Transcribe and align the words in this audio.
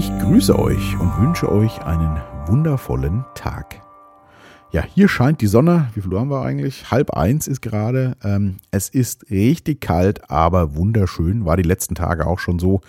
Ich 0.00 0.18
grüße 0.18 0.58
euch 0.58 0.98
und 0.98 1.18
wünsche 1.18 1.52
euch 1.52 1.82
einen 1.82 2.22
wundervollen 2.46 3.26
Tag. 3.34 3.82
Ja, 4.70 4.82
hier 4.82 5.08
scheint 5.08 5.42
die 5.42 5.46
Sonne. 5.46 5.90
Wie 5.92 6.00
viel 6.00 6.10
Uhr 6.10 6.20
haben 6.20 6.30
wir 6.30 6.40
eigentlich? 6.40 6.90
Halb 6.90 7.10
eins 7.10 7.46
ist 7.46 7.60
gerade. 7.60 8.16
Ähm, 8.24 8.56
es 8.70 8.88
ist 8.88 9.30
richtig 9.30 9.82
kalt, 9.82 10.30
aber 10.30 10.74
wunderschön. 10.74 11.44
War 11.44 11.58
die 11.58 11.64
letzten 11.64 11.96
Tage 11.96 12.26
auch 12.26 12.38
schon 12.38 12.58
so. 12.58 12.80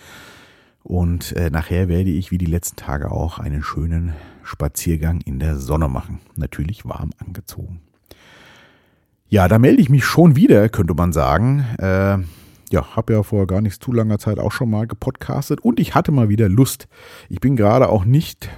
Und 0.82 1.32
äh, 1.32 1.50
nachher 1.50 1.88
werde 1.88 2.08
ich 2.08 2.30
wie 2.30 2.38
die 2.38 2.46
letzten 2.46 2.76
Tage 2.76 3.10
auch 3.10 3.38
einen 3.38 3.62
schönen 3.62 4.14
Spaziergang 4.42 5.20
in 5.20 5.38
der 5.38 5.58
Sonne 5.58 5.88
machen. 5.88 6.18
Natürlich 6.36 6.86
warm 6.86 7.10
angezogen. 7.18 7.82
Ja, 9.28 9.48
da 9.48 9.58
melde 9.58 9.82
ich 9.82 9.90
mich 9.90 10.06
schon 10.06 10.34
wieder, 10.34 10.66
könnte 10.70 10.94
man 10.94 11.12
sagen. 11.12 11.66
Ja, 12.72 12.96
habe 12.96 13.12
ja 13.12 13.22
vor 13.22 13.46
gar 13.46 13.60
nicht 13.60 13.82
zu 13.82 13.92
langer 13.92 14.18
Zeit 14.18 14.38
auch 14.38 14.50
schon 14.50 14.70
mal 14.70 14.86
gepodcastet 14.86 15.60
und 15.60 15.78
ich 15.78 15.94
hatte 15.94 16.10
mal 16.10 16.30
wieder 16.30 16.48
Lust. 16.48 16.88
Ich 17.28 17.38
bin 17.38 17.54
gerade 17.54 17.90
auch 17.90 18.06
nicht 18.06 18.48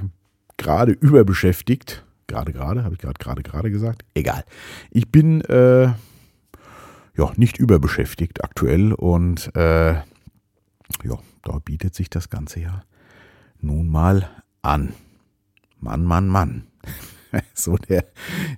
gerade 0.57 0.93
überbeschäftigt. 0.93 2.05
Gerade, 2.29 2.53
gerade, 2.53 2.85
habe 2.85 2.95
ich 2.95 3.01
gerade, 3.01 3.19
gerade, 3.19 3.43
gerade 3.43 3.73
gesagt. 3.73 4.05
Egal. 4.15 4.45
Ich 4.93 5.11
bin 5.11 5.41
äh, 5.43 5.87
ja 5.87 7.33
nicht 7.35 7.59
überbeschäftigt 7.59 8.45
aktuell 8.45 8.93
und 8.93 9.55
äh, 9.57 9.95
ja, 9.95 11.19
da 11.43 11.59
bietet 11.65 11.97
sich 11.97 12.09
das 12.09 12.31
Ganze 12.31 12.61
ja 12.61 12.83
nun 13.61 13.89
mal 13.89 14.31
an. 14.63 14.95
Mann, 15.81 16.05
Mann, 16.05 16.29
Mann. 16.29 16.69
so 17.53 17.77
der 17.77 18.05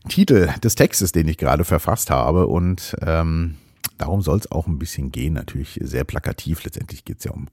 Titel 0.07 0.51
des 0.63 0.75
Textes, 0.75 1.13
den 1.13 1.29
ich 1.29 1.39
gerade 1.39 1.65
verfasst 1.65 2.11
habe. 2.11 2.47
Und 2.47 2.95
ähm, 3.01 3.57
darum 3.99 4.23
soll 4.23 4.39
es 4.39 4.51
auch 4.51 4.67
ein 4.67 4.79
bisschen 4.79 5.13
gehen. 5.13 5.35
Natürlich 5.35 5.79
sehr 5.83 6.05
plakativ. 6.05 6.65
Letztendlich 6.65 7.05
geht 7.05 7.19
es 7.19 7.25
ja 7.25 7.33
um 7.33 7.49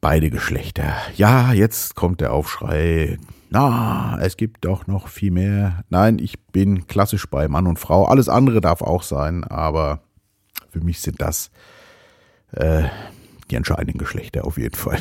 beide 0.00 0.30
Geschlechter. 0.30 0.94
Ja, 1.16 1.52
jetzt 1.52 1.94
kommt 1.94 2.20
der 2.20 2.32
Aufschrei. 2.32 3.18
Na, 3.50 4.18
es 4.20 4.36
gibt 4.36 4.64
doch 4.64 4.86
noch 4.86 5.08
viel 5.08 5.30
mehr. 5.30 5.84
Nein, 5.88 6.18
ich 6.18 6.40
bin 6.46 6.86
klassisch 6.86 7.26
bei 7.28 7.48
Mann 7.48 7.66
und 7.66 7.78
Frau. 7.78 8.04
Alles 8.04 8.28
andere 8.28 8.60
darf 8.60 8.82
auch 8.82 9.02
sein, 9.02 9.44
aber 9.44 10.00
für 10.70 10.80
mich 10.80 11.00
sind 11.00 11.20
das 11.20 11.50
äh, 12.52 12.84
die 13.50 13.56
entscheidenden 13.56 13.98
Geschlechter 13.98 14.44
auf 14.44 14.58
jeden 14.58 14.74
Fall. 14.74 14.98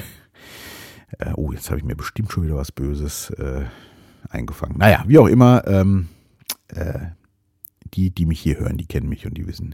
Äh, 1.20 1.34
oh, 1.36 1.52
jetzt 1.52 1.70
habe 1.70 1.80
ich 1.80 1.86
mir 1.86 1.96
bestimmt 1.96 2.32
schon 2.32 2.44
wieder 2.44 2.56
was 2.56 2.72
Böses 2.72 3.30
äh, 3.32 3.66
eingefangen. 4.30 4.78
Naja, 4.78 5.04
wie 5.06 5.20
auch 5.20 5.28
immer, 5.28 5.68
ähm, 5.68 6.10
äh, 6.70 7.08
die, 7.94 8.10
die 8.10 8.26
mich 8.26 8.40
hier 8.40 8.60
hören, 8.60 8.78
die 8.78 8.86
kennen 8.86 9.10
mich 9.10 9.26
und 9.26 9.36
die 9.36 9.48
wissen, 9.48 9.74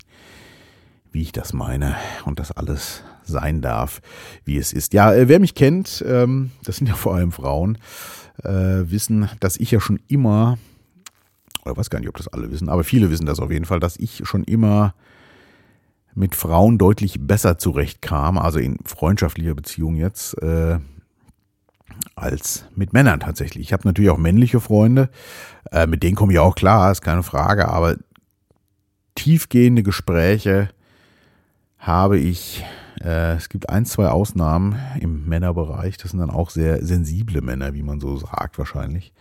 wie 1.11 1.21
ich 1.21 1.31
das 1.31 1.53
meine 1.53 1.95
und 2.25 2.39
das 2.39 2.51
alles 2.51 3.03
sein 3.23 3.61
darf, 3.61 4.01
wie 4.45 4.57
es 4.57 4.73
ist. 4.73 4.93
Ja, 4.93 5.13
äh, 5.13 5.27
wer 5.27 5.39
mich 5.39 5.55
kennt, 5.55 6.03
ähm, 6.07 6.51
das 6.63 6.77
sind 6.77 6.87
ja 6.87 6.95
vor 6.95 7.15
allem 7.15 7.31
Frauen, 7.31 7.77
äh, 8.43 8.49
wissen, 8.89 9.29
dass 9.39 9.57
ich 9.57 9.71
ja 9.71 9.79
schon 9.79 9.99
immer, 10.07 10.57
oder 11.65 11.77
weiß 11.77 11.89
gar 11.89 11.99
nicht, 11.99 12.09
ob 12.09 12.17
das 12.17 12.27
alle 12.27 12.51
wissen, 12.51 12.69
aber 12.69 12.83
viele 12.83 13.09
wissen 13.09 13.25
das 13.25 13.39
auf 13.39 13.51
jeden 13.51 13.65
Fall, 13.65 13.79
dass 13.79 13.97
ich 13.97 14.21
schon 14.25 14.43
immer 14.43 14.93
mit 16.15 16.35
Frauen 16.35 16.77
deutlich 16.77 17.17
besser 17.19 17.57
zurechtkam, 17.57 18.37
also 18.37 18.59
in 18.59 18.77
freundschaftlicher 18.83 19.55
Beziehung 19.55 19.95
jetzt, 19.95 20.33
äh, 20.41 20.79
als 22.15 22.65
mit 22.75 22.93
Männern 22.93 23.19
tatsächlich. 23.19 23.67
Ich 23.67 23.73
habe 23.73 23.87
natürlich 23.87 24.09
auch 24.09 24.17
männliche 24.17 24.59
Freunde, 24.59 25.09
mit 25.87 26.01
denen 26.01 26.15
komme 26.15 26.33
ich 26.33 26.39
auch 26.39 26.55
klar, 26.55 26.91
ist 26.91 27.01
keine 27.01 27.23
Frage, 27.23 27.67
aber 27.67 27.95
tiefgehende 29.19 29.83
Gespräche 29.83 30.69
habe 31.77 32.17
ich, 32.17 32.63
äh, 33.01 33.35
es 33.35 33.49
gibt 33.49 33.69
ein, 33.69 33.85
zwei 33.85 34.07
Ausnahmen 34.07 34.79
im 35.01 35.27
Männerbereich, 35.27 35.97
das 35.97 36.11
sind 36.11 36.21
dann 36.21 36.29
auch 36.29 36.49
sehr 36.49 36.85
sensible 36.85 37.41
Männer, 37.41 37.73
wie 37.73 37.83
man 37.83 37.99
so 37.99 38.15
sagt 38.15 38.57
wahrscheinlich, 38.57 39.11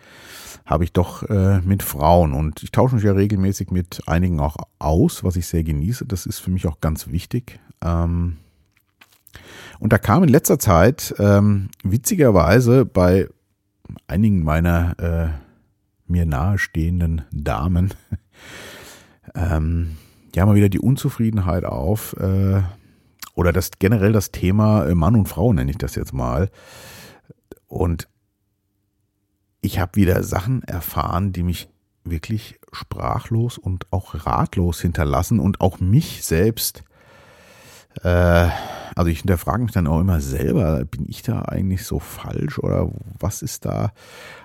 habe 0.64 0.84
ich 0.84 0.92
doch 0.92 1.24
äh, 1.24 1.60
mit 1.62 1.82
Frauen. 1.82 2.32
Und 2.32 2.62
ich 2.62 2.70
tausche 2.70 2.94
mich 2.94 3.02
ja 3.02 3.12
regelmäßig 3.12 3.72
mit 3.72 4.02
einigen 4.06 4.38
auch 4.38 4.56
aus, 4.78 5.24
was 5.24 5.34
ich 5.34 5.48
sehr 5.48 5.64
genieße, 5.64 6.06
das 6.06 6.26
ist 6.26 6.38
für 6.38 6.52
mich 6.52 6.68
auch 6.68 6.80
ganz 6.80 7.08
wichtig. 7.08 7.58
Ähm, 7.82 8.36
und 9.80 9.92
da 9.92 9.98
kam 9.98 10.22
in 10.22 10.28
letzter 10.28 10.60
Zeit 10.60 11.12
ähm, 11.18 11.70
witzigerweise 11.82 12.84
bei 12.84 13.28
einigen 14.06 14.44
meiner 14.44 14.96
äh, 15.00 15.28
mir 16.06 16.24
nahestehenden 16.24 17.22
Damen 17.32 17.94
ähm, 19.38 19.96
ja 20.34 20.44
mal 20.44 20.54
wieder 20.54 20.68
die 20.68 20.80
Unzufriedenheit 20.80 21.64
auf 21.64 22.14
äh, 22.18 22.62
oder 23.34 23.52
das 23.52 23.70
generell 23.78 24.12
das 24.12 24.32
Thema 24.32 24.86
äh, 24.86 24.94
Mann 24.94 25.14
und 25.14 25.28
Frau 25.28 25.52
nenne 25.52 25.70
ich 25.70 25.78
das 25.78 25.94
jetzt 25.94 26.12
mal. 26.12 26.50
Und 27.66 28.08
ich 29.60 29.78
habe 29.78 29.96
wieder 29.96 30.22
Sachen 30.22 30.62
erfahren, 30.62 31.32
die 31.32 31.42
mich 31.42 31.68
wirklich 32.04 32.58
sprachlos 32.72 33.58
und 33.58 33.92
auch 33.92 34.26
ratlos 34.26 34.80
hinterlassen 34.80 35.40
und 35.40 35.60
auch 35.60 35.80
mich 35.80 36.24
selbst 36.24 36.84
äh, 38.02 38.48
also 38.94 39.10
ich 39.10 39.20
hinterfrage 39.20 39.62
mich 39.62 39.72
dann 39.72 39.86
auch 39.86 40.00
immer 40.00 40.20
selber, 40.20 40.84
bin 40.84 41.06
ich 41.08 41.22
da 41.22 41.42
eigentlich 41.42 41.84
so 41.84 41.98
falsch 41.98 42.58
oder 42.58 42.90
was 43.18 43.42
ist 43.42 43.64
da 43.64 43.92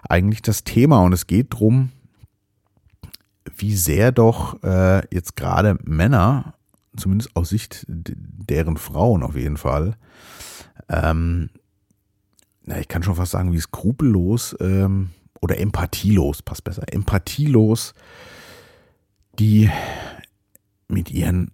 eigentlich 0.08 0.42
das 0.42 0.64
Thema? 0.64 1.02
Und 1.02 1.14
es 1.14 1.28
geht 1.28 1.48
drum, 1.50 1.90
wie 3.58 3.76
sehr 3.76 4.12
doch 4.12 4.62
äh, 4.64 5.06
jetzt 5.14 5.36
gerade 5.36 5.78
Männer, 5.84 6.56
zumindest 6.96 7.36
aus 7.36 7.50
Sicht 7.50 7.86
deren 7.88 8.78
Frauen 8.78 9.24
auf 9.24 9.36
jeden 9.36 9.58
Fall, 9.58 9.96
ähm, 10.90 11.50
na, 12.66 12.80
ich 12.80 12.88
kann 12.88 13.04
schon 13.04 13.16
fast 13.16 13.32
sagen, 13.32 13.52
wie 13.52 13.60
skrupellos 13.60 14.56
ähm, 14.60 15.10
oder 15.42 15.58
empathielos, 15.58 16.42
passt 16.42 16.64
besser, 16.64 16.84
empathielos, 16.92 17.94
die 19.40 19.70
mit 20.88 21.12
ihren 21.12 21.52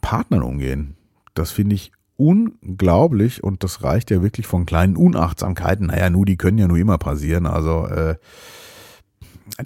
Partnern 0.00 0.42
umgehen. 0.42 0.96
Das 1.34 1.50
finde 1.50 1.76
ich 1.76 1.92
unglaublich 2.16 3.44
und 3.44 3.62
das 3.62 3.84
reicht 3.84 4.10
ja 4.10 4.22
wirklich 4.22 4.46
von 4.46 4.66
kleinen 4.66 4.96
Unachtsamkeiten. 4.96 5.86
Naja, 5.86 6.10
nur 6.10 6.26
die 6.26 6.36
können 6.36 6.58
ja 6.58 6.66
nur 6.66 6.78
immer 6.78 6.98
passieren. 6.98 7.46
Also 7.46 7.86
äh, 7.86 8.16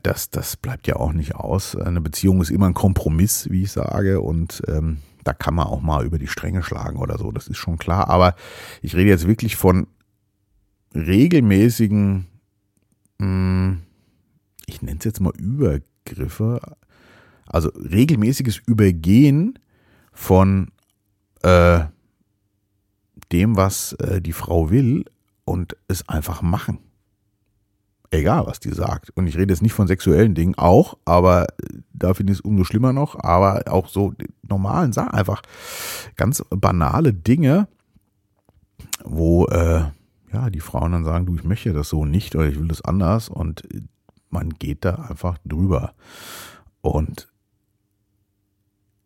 das, 0.03 0.31
das 0.31 0.56
bleibt 0.56 0.87
ja 0.87 0.97
auch 0.97 1.12
nicht 1.12 1.34
aus. 1.34 1.76
Eine 1.76 2.00
Beziehung 2.00 2.41
ist 2.41 2.50
immer 2.50 2.66
ein 2.66 2.75
Kompromiss, 2.75 3.50
wie 3.50 3.62
ich 3.62 3.72
sage, 3.72 4.20
und 4.20 4.62
ähm, 4.69 4.98
da 5.25 5.32
kann 5.32 5.54
man 5.54 5.66
auch 5.66 5.81
mal 5.81 6.04
über 6.04 6.19
die 6.19 6.26
Stränge 6.26 6.62
schlagen 6.62 6.98
oder 6.98 7.19
so, 7.19 7.31
das 7.31 7.48
ist 7.48 7.59
schon 7.59 7.78
klar. 7.78 8.09
Aber 8.09 8.34
ich 8.81 8.94
rede 8.94 9.10
jetzt 9.10 9.26
wirklich 9.26 9.56
von 9.56 9.87
regelmäßigen, 10.94 12.26
mh, 13.19 13.26
hm, 13.26 13.82
ich 14.66 14.82
nenne 14.82 14.98
es 14.98 15.04
jetzt 15.04 15.21
mal 15.21 15.32
Übergriffe, 15.37 16.60
also 17.47 17.69
regelmäßiges 17.71 18.59
Übergehen 18.66 19.59
von 20.12 20.71
äh, 21.42 21.81
dem, 23.32 23.56
was 23.56 23.94
äh, 23.94 24.21
die 24.21 24.32
Frau 24.32 24.71
will 24.71 25.04
und 25.44 25.76
es 25.88 26.09
einfach 26.09 26.42
machen. 26.42 26.78
Egal, 28.12 28.47
was 28.47 28.61
die 28.61 28.75
sagt. 28.75 29.09
Und 29.17 29.27
ich 29.27 29.39
rede 29.39 29.55
jetzt 29.55 29.62
nicht 29.62 29.73
von 29.73 29.87
sexuellen 29.87 30.34
Dingen, 30.34 30.55
auch, 30.56 30.99
aber 31.06 31.45
äh, 31.45 31.78
da 31.95 32.12
finde 32.12 32.34
ich 32.34 32.41
es 32.41 32.45
umso 32.45 32.65
schlimmer 32.65 32.93
noch, 32.93 33.19
aber 33.19 33.62
auch 33.73 33.89
so 33.89 34.12
normalen 34.47 34.93
Sachen, 34.93 35.12
einfach 35.12 35.41
ganz 36.17 36.45
banale 36.51 37.15
Dinge, 37.15 37.69
wo 39.03 39.47
äh, 39.47 39.84
ja 40.31 40.51
die 40.51 40.61
Frauen 40.61 40.93
dann 40.93 41.05
sagen, 41.05 41.25
du, 41.25 41.37
ich 41.37 41.45
möchte 41.45 41.72
das 41.72 41.89
so 41.89 42.05
nicht 42.05 42.37
oder 42.37 42.49
ich 42.49 42.61
will 42.61 42.69
das 42.69 42.83
anders 42.83 43.31
und 43.31 43.62
man 44.28 44.51
geht 44.51 44.84
da 44.84 44.97
einfach 45.09 45.39
drüber. 45.47 45.95
Und 46.83 47.33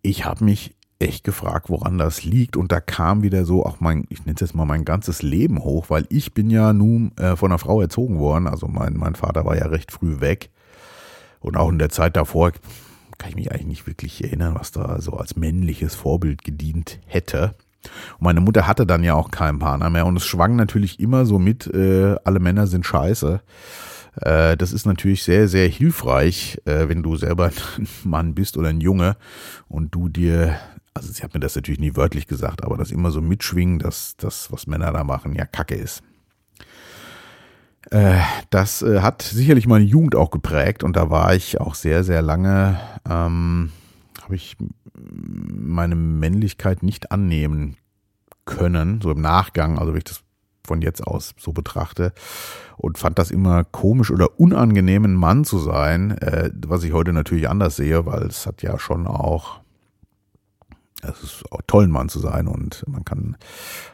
ich 0.02 0.24
habe 0.24 0.44
mich 0.44 0.74
echt 0.98 1.24
gefragt, 1.24 1.68
woran 1.68 1.98
das 1.98 2.24
liegt. 2.24 2.56
Und 2.56 2.72
da 2.72 2.80
kam 2.80 3.22
wieder 3.22 3.44
so 3.44 3.64
auch 3.64 3.80
mein, 3.80 4.06
ich 4.08 4.20
nenne 4.20 4.34
es 4.34 4.40
jetzt 4.40 4.54
mal 4.54 4.64
mein 4.64 4.84
ganzes 4.84 5.22
Leben 5.22 5.62
hoch, 5.62 5.86
weil 5.88 6.06
ich 6.08 6.32
bin 6.32 6.50
ja 6.50 6.72
nun 6.72 7.12
äh, 7.16 7.36
von 7.36 7.50
einer 7.50 7.58
Frau 7.58 7.80
erzogen 7.80 8.18
worden. 8.18 8.46
Also 8.46 8.66
mein, 8.66 8.94
mein 8.94 9.14
Vater 9.14 9.44
war 9.44 9.56
ja 9.56 9.66
recht 9.66 9.92
früh 9.92 10.20
weg. 10.20 10.50
Und 11.40 11.56
auch 11.56 11.68
in 11.68 11.78
der 11.78 11.90
Zeit 11.90 12.16
davor 12.16 12.52
kann 13.18 13.30
ich 13.30 13.36
mich 13.36 13.52
eigentlich 13.52 13.66
nicht 13.66 13.86
wirklich 13.86 14.24
erinnern, 14.24 14.54
was 14.54 14.72
da 14.72 15.00
so 15.00 15.12
als 15.12 15.36
männliches 15.36 15.94
Vorbild 15.94 16.42
gedient 16.44 16.98
hätte. 17.06 17.54
Und 18.18 18.22
meine 18.22 18.40
Mutter 18.40 18.66
hatte 18.66 18.86
dann 18.86 19.04
ja 19.04 19.14
auch 19.14 19.30
keinen 19.30 19.58
Partner 19.58 19.90
mehr. 19.90 20.06
Und 20.06 20.16
es 20.16 20.24
schwang 20.24 20.56
natürlich 20.56 20.98
immer 20.98 21.26
so 21.26 21.38
mit, 21.38 21.66
äh, 21.66 22.16
alle 22.24 22.40
Männer 22.40 22.66
sind 22.66 22.86
scheiße. 22.86 23.40
Äh, 24.22 24.56
das 24.56 24.72
ist 24.72 24.86
natürlich 24.86 25.22
sehr, 25.22 25.48
sehr 25.48 25.68
hilfreich, 25.68 26.60
äh, 26.64 26.88
wenn 26.88 27.02
du 27.02 27.16
selber 27.16 27.50
ein 27.78 27.88
Mann 28.04 28.34
bist 28.34 28.56
oder 28.56 28.68
ein 28.68 28.80
Junge 28.80 29.16
und 29.68 29.94
du 29.94 30.08
dir 30.08 30.56
also 30.96 31.12
sie 31.12 31.22
hat 31.22 31.34
mir 31.34 31.40
das 31.40 31.54
natürlich 31.54 31.80
nie 31.80 31.94
wörtlich 31.94 32.26
gesagt, 32.26 32.64
aber 32.64 32.76
das 32.76 32.90
immer 32.90 33.10
so 33.10 33.20
mitschwingen, 33.20 33.78
dass 33.78 34.16
das, 34.16 34.50
was 34.50 34.66
Männer 34.66 34.92
da 34.92 35.04
machen, 35.04 35.34
ja 35.34 35.44
Kacke 35.44 35.74
ist. 35.74 36.02
Äh, 37.90 38.18
das 38.50 38.82
äh, 38.82 39.00
hat 39.00 39.22
sicherlich 39.22 39.66
meine 39.66 39.84
Jugend 39.84 40.16
auch 40.16 40.30
geprägt 40.30 40.82
und 40.82 40.96
da 40.96 41.10
war 41.10 41.34
ich 41.34 41.60
auch 41.60 41.74
sehr, 41.74 42.02
sehr 42.02 42.22
lange, 42.22 42.80
ähm, 43.08 43.70
habe 44.22 44.34
ich 44.34 44.56
meine 44.98 45.94
Männlichkeit 45.94 46.82
nicht 46.82 47.12
annehmen 47.12 47.76
können, 48.44 49.00
so 49.00 49.10
im 49.10 49.20
Nachgang, 49.20 49.78
also 49.78 49.92
wenn 49.92 49.98
ich 49.98 50.04
das 50.04 50.22
von 50.66 50.82
jetzt 50.82 51.06
aus 51.06 51.34
so 51.38 51.52
betrachte 51.52 52.12
und 52.76 52.98
fand 52.98 53.18
das 53.18 53.30
immer 53.30 53.62
komisch 53.62 54.10
oder 54.10 54.40
unangenehm, 54.40 55.04
ein 55.04 55.14
Mann 55.14 55.44
zu 55.44 55.58
sein, 55.58 56.10
äh, 56.18 56.50
was 56.66 56.82
ich 56.82 56.92
heute 56.92 57.12
natürlich 57.12 57.48
anders 57.48 57.76
sehe, 57.76 58.04
weil 58.04 58.24
es 58.24 58.46
hat 58.46 58.62
ja 58.62 58.78
schon 58.78 59.06
auch 59.06 59.60
es 61.10 61.22
ist 61.22 61.52
auch 61.52 61.60
toll, 61.66 61.84
ein 61.84 61.90
Mann 61.90 62.08
zu 62.08 62.18
sein 62.18 62.48
und 62.48 62.84
man 62.88 63.04
kann 63.04 63.36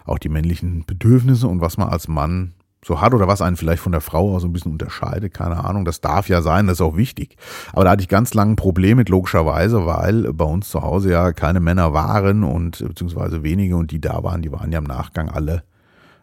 auch 0.05 0.19
die 0.19 0.29
männlichen 0.29 0.85
Bedürfnisse 0.87 1.49
und 1.49 1.61
was 1.61 1.77
man 1.77 1.89
als 1.89 2.09
Mann 2.09 2.55
so 2.85 3.01
hat 3.01 3.15
oder 3.15 3.29
was 3.29 3.43
einen 3.43 3.57
vielleicht 3.57 3.83
von 3.83 3.93
der 3.93 4.01
Frau 4.01 4.35
auch 4.35 4.41
so 4.41 4.49
ein 4.49 4.53
bisschen 4.53 4.73
unterscheidet, 4.73 5.33
keine 5.33 5.65
Ahnung, 5.65 5.85
das 5.85 6.01
darf 6.01 6.29
ja 6.29 6.43
sein, 6.43 6.67
das 6.67 6.79
ist 6.79 6.81
auch 6.81 6.97
wichtig. 6.97 7.37
Aber 7.73 7.85
da 7.85 7.91
hatte 7.91 8.03
ich 8.03 8.09
ganz 8.09 8.35
lange 8.35 8.53
ein 8.53 8.57
Problem 8.57 8.97
mit, 8.97 9.09
logischerweise, 9.09 9.87
weil 9.87 10.33
bei 10.33 10.45
uns 10.45 10.69
zu 10.69 10.83
Hause 10.83 11.13
ja 11.13 11.33
keine 11.33 11.61
Männer 11.61 11.93
waren 11.93 12.43
und 12.43 12.79
beziehungsweise 12.79 13.45
wenige 13.45 13.77
und 13.77 13.93
die 13.93 14.01
da 14.01 14.25
waren, 14.25 14.43
die 14.43 14.51
waren 14.51 14.73
ja 14.73 14.79
im 14.79 14.85
Nachgang 14.85 15.29
alle 15.29 15.63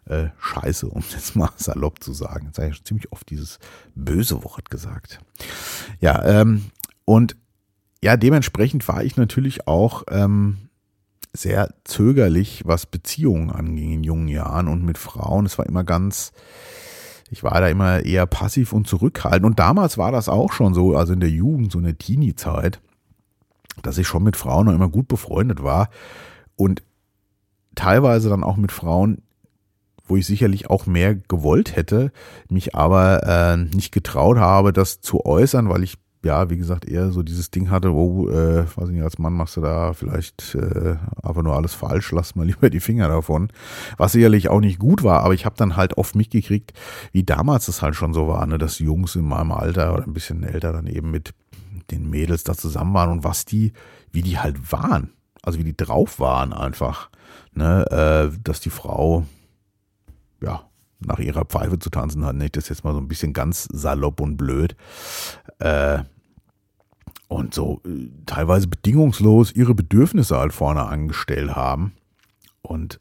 äh, 0.06 0.28
scheiße, 0.40 0.88
um 0.88 1.02
jetzt 1.12 1.36
mal 1.36 1.50
salopp 1.56 2.04
zu 2.04 2.12
sagen. 2.12 2.48
Jetzt 2.48 2.58
habe 2.58 2.70
ich 2.70 2.76
schon 2.76 2.86
ziemlich 2.86 3.12
oft 3.14 3.30
dieses 3.30 3.60
böse 3.96 4.44
Wort 4.44 4.70
gesagt. 4.70 5.22
Ja, 6.02 6.26
ähm, 6.26 6.66
und 7.06 7.38
ja, 8.04 8.18
dementsprechend 8.18 8.88
war 8.88 9.04
ich 9.04 9.18
natürlich 9.18 9.68
auch 9.68 10.04
ähm, 10.10 10.69
sehr 11.34 11.74
zögerlich, 11.84 12.64
was 12.66 12.86
Beziehungen 12.86 13.52
anging 13.52 13.94
in 13.94 14.04
jungen 14.04 14.28
Jahren 14.28 14.68
und 14.68 14.84
mit 14.84 14.98
Frauen. 14.98 15.46
Es 15.46 15.58
war 15.58 15.66
immer 15.66 15.84
ganz, 15.84 16.32
ich 17.30 17.44
war 17.44 17.60
da 17.62 17.68
immer 17.68 18.04
eher 18.04 18.26
passiv 18.26 18.74
und 18.74 18.88
zurückhaltend. 18.88 19.46
Und 19.46 19.60
damals 19.60 19.98
war 19.98 20.12
das 20.12 20.30
auch 20.30 20.52
schon 20.52 20.74
so, 20.74 20.96
also 20.96 21.14
in 21.14 21.20
der 21.20 21.30
Jugend, 21.30 21.72
so 21.72 21.78
eine 21.78 21.96
Teenie-Zeit, 21.96 22.82
dass 23.84 23.98
ich 23.98 24.08
schon 24.08 24.24
mit 24.24 24.38
Frauen 24.38 24.66
noch 24.66 24.74
immer 24.74 24.90
gut 24.90 25.08
befreundet 25.08 25.64
war 25.64 25.90
und 26.56 26.84
teilweise 27.76 28.30
dann 28.30 28.44
auch 28.44 28.58
mit 28.58 28.72
Frauen, 28.72 29.22
wo 30.06 30.18
ich 30.18 30.26
sicherlich 30.26 30.70
auch 30.70 30.88
mehr 30.88 31.16
gewollt 31.16 31.76
hätte, 31.76 32.12
mich 32.50 32.76
aber 32.76 33.24
äh, 33.24 33.58
nicht 33.58 33.92
getraut 33.92 34.38
habe, 34.38 34.74
das 34.74 35.02
zu 35.02 35.24
äußern, 35.24 35.70
weil 35.70 35.84
ich 35.84 35.98
ja, 36.24 36.50
wie 36.50 36.58
gesagt, 36.58 36.86
eher 36.86 37.12
so 37.12 37.24
dieses 37.24 37.50
Ding 37.50 37.70
hatte, 37.70 37.94
wo, 37.94 38.28
äh, 38.30 38.66
weiß 38.76 38.90
ich 38.90 38.96
nicht, 38.96 39.04
als 39.04 39.20
Mann 39.20 39.34
machst 39.34 39.56
du 39.56 39.62
da 39.62 39.94
vielleicht 39.94 40.54
äh, 40.56 40.98
einfach 41.24 41.44
nur 41.44 41.56
alles 41.56 41.74
falsch, 41.74 42.12
lass 42.12 42.36
mal 42.36 42.46
lieber 42.48 42.70
die 42.70 42.82
Finger 42.82 43.08
davon. 43.08 43.50
Was 43.98 44.12
sicherlich 44.12 44.50
auch 44.50 44.60
nicht 44.60 44.80
gut 44.80 45.04
war, 45.04 45.24
aber 45.24 45.34
ich 45.34 45.46
habe 45.46 45.56
dann 45.58 45.78
halt 45.78 45.98
oft 45.98 46.16
mitgekriegt, 46.16 46.74
wie 47.14 47.24
damals 47.24 47.68
es 47.70 47.82
halt 47.82 47.96
schon 47.96 48.14
so 48.14 48.28
war, 48.28 48.46
ne, 48.46 48.58
dass 48.58 48.80
Jungs 48.80 49.16
in 49.16 49.26
meinem 49.26 49.54
Alter 49.54 49.94
oder 49.94 50.04
ein 50.04 50.14
bisschen 50.14 50.44
älter 50.44 50.74
dann 50.74 50.88
eben 50.88 51.10
mit 51.10 51.34
den 51.90 52.10
Mädels 52.10 52.44
da 52.44 52.54
zusammen 52.54 52.94
waren 52.94 53.12
und 53.12 53.24
was 53.24 53.46
die, 53.46 53.72
wie 54.12 54.22
die 54.22 54.40
halt 54.40 54.72
waren. 54.72 55.14
Also 55.42 55.58
wie 55.58 55.64
die 55.64 55.78
drauf 55.78 56.20
waren 56.20 56.54
einfach. 56.54 57.10
Ne, 57.54 57.86
äh, 57.92 58.38
dass 58.44 58.60
die 58.60 58.70
Frau, 58.70 59.26
ja, 60.42 60.69
nach 61.00 61.20
ihrer 61.20 61.46
Pfeife 61.46 61.80
zu 61.80 61.90
tanzen 61.90 62.26
hat. 62.26 62.36
Nicht? 62.36 62.58
Das 62.58 62.70
jetzt 62.70 62.84
mal 62.84 62.94
so 62.94 63.00
ein 63.00 63.08
bisschen 63.08 63.34
ganz 63.34 63.68
salopp 63.72 64.20
und 64.20 64.38
blöd. 64.38 64.76
Äh, 65.60 66.00
und 67.28 67.54
so 67.54 67.82
äh, 67.86 68.10
teilweise 68.26 68.68
bedingungslos 68.68 69.52
ihre 69.52 69.76
Bedürfnisse 69.76 70.38
halt 70.38 70.54
vorne 70.54 70.86
angestellt 70.86 71.56
haben. 71.56 71.94
Und 72.62 73.00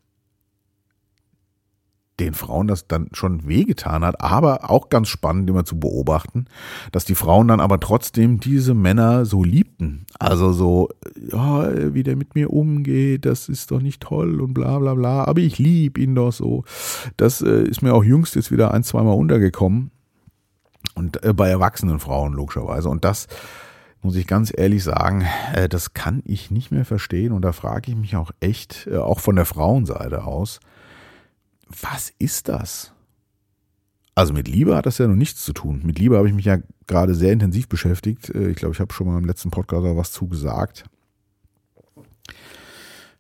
den 2.21 2.35
Frauen 2.35 2.67
das 2.67 2.87
dann 2.87 3.09
schon 3.13 3.47
wehgetan 3.47 4.05
hat, 4.05 4.21
aber 4.21 4.71
auch 4.71 4.89
ganz 4.89 5.09
spannend 5.09 5.49
immer 5.49 5.65
zu 5.65 5.79
beobachten, 5.79 6.47
dass 6.93 7.05
die 7.05 7.15
Frauen 7.15 7.49
dann 7.49 7.61
aber 7.61 7.81
trotzdem 7.81 8.41
diese 8.41 8.75
Männer 8.75 9.25
so 9.25 9.45
liebten. 9.45 10.07
Also 10.19 10.53
so, 10.53 10.89
ja, 11.31 11.95
wie 11.95 12.03
der 12.03 12.17
mit 12.17 12.35
mir 12.35 12.53
umgeht, 12.53 13.25
das 13.25 13.49
ist 13.49 13.71
doch 13.71 13.81
nicht 13.81 14.03
toll 14.03 14.41
und 14.41 14.55
bla 14.55 14.79
bla 14.79 14.95
bla, 14.95 15.25
aber 15.25 15.41
ich 15.41 15.59
liebe 15.59 16.01
ihn 16.01 16.15
doch 16.15 16.33
so. 16.33 16.65
Das 17.17 17.41
äh, 17.41 17.63
ist 17.63 17.83
mir 17.83 17.95
auch 17.95 18.05
jüngst 18.05 18.35
jetzt 18.35 18.51
wieder 18.51 18.73
ein, 18.73 18.83
zweimal 18.83 19.17
untergekommen. 19.17 19.91
Und 20.95 21.23
äh, 21.25 21.33
bei 21.33 21.49
erwachsenen 21.49 22.01
Frauen 22.01 22.33
logischerweise. 22.33 22.89
Und 22.89 23.05
das 23.05 23.29
muss 24.03 24.17
ich 24.17 24.27
ganz 24.27 24.53
ehrlich 24.57 24.85
sagen, 24.85 25.25
äh, 25.55 25.69
das 25.69 25.95
kann 25.95 26.23
ich 26.25 26.51
nicht 26.51 26.71
mehr 26.71 26.85
verstehen. 26.85 27.33
Und 27.33 27.43
da 27.43 27.53
frage 27.53 27.91
ich 27.91 27.97
mich 27.97 28.17
auch 28.17 28.31
echt, 28.41 28.89
äh, 28.91 28.97
auch 28.97 29.21
von 29.21 29.37
der 29.37 29.45
Frauenseite 29.45 30.25
aus, 30.25 30.61
was 31.69 32.13
ist 32.19 32.49
das? 32.49 32.93
Also 34.15 34.33
mit 34.33 34.49
Liebe 34.49 34.75
hat 34.75 34.87
das 34.87 34.99
ja 34.99 35.07
noch 35.07 35.15
nichts 35.15 35.45
zu 35.45 35.53
tun. 35.53 35.81
Mit 35.85 35.99
Liebe 35.99 36.17
habe 36.17 36.27
ich 36.27 36.35
mich 36.35 36.47
ja 36.47 36.59
gerade 36.89 37.15
sehr 37.15 37.33
intensiv 37.33 37.69
beschäftigt. 37.69 38.31
Äh, 38.31 38.49
ich 38.49 38.57
glaube, 38.57 38.75
ich 38.75 38.81
habe 38.81 38.93
schon 38.93 39.07
mal 39.07 39.17
im 39.17 39.25
letzten 39.25 39.51
Podcast 39.51 39.87
auch 39.87 39.97
was 39.97 40.11
zugesagt. 40.11 40.87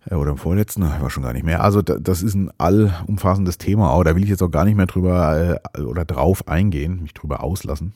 Äh, 0.06 0.16
oder 0.16 0.32
im 0.32 0.38
vorletzten, 0.38 0.82
ich 0.82 1.00
war 1.00 1.10
schon 1.10 1.22
gar 1.22 1.34
nicht 1.34 1.44
mehr. 1.44 1.62
Also 1.62 1.82
das 1.82 2.22
ist 2.22 2.34
ein 2.34 2.50
allumfassendes 2.58 3.58
Thema, 3.58 4.02
da 4.02 4.16
will 4.16 4.24
ich 4.24 4.30
jetzt 4.30 4.42
auch 4.42 4.50
gar 4.50 4.64
nicht 4.64 4.74
mehr 4.74 4.86
drüber 4.86 5.60
äh, 5.74 5.80
oder 5.80 6.04
drauf 6.04 6.48
eingehen, 6.48 7.02
mich 7.02 7.14
drüber 7.14 7.44
auslassen. 7.44 7.94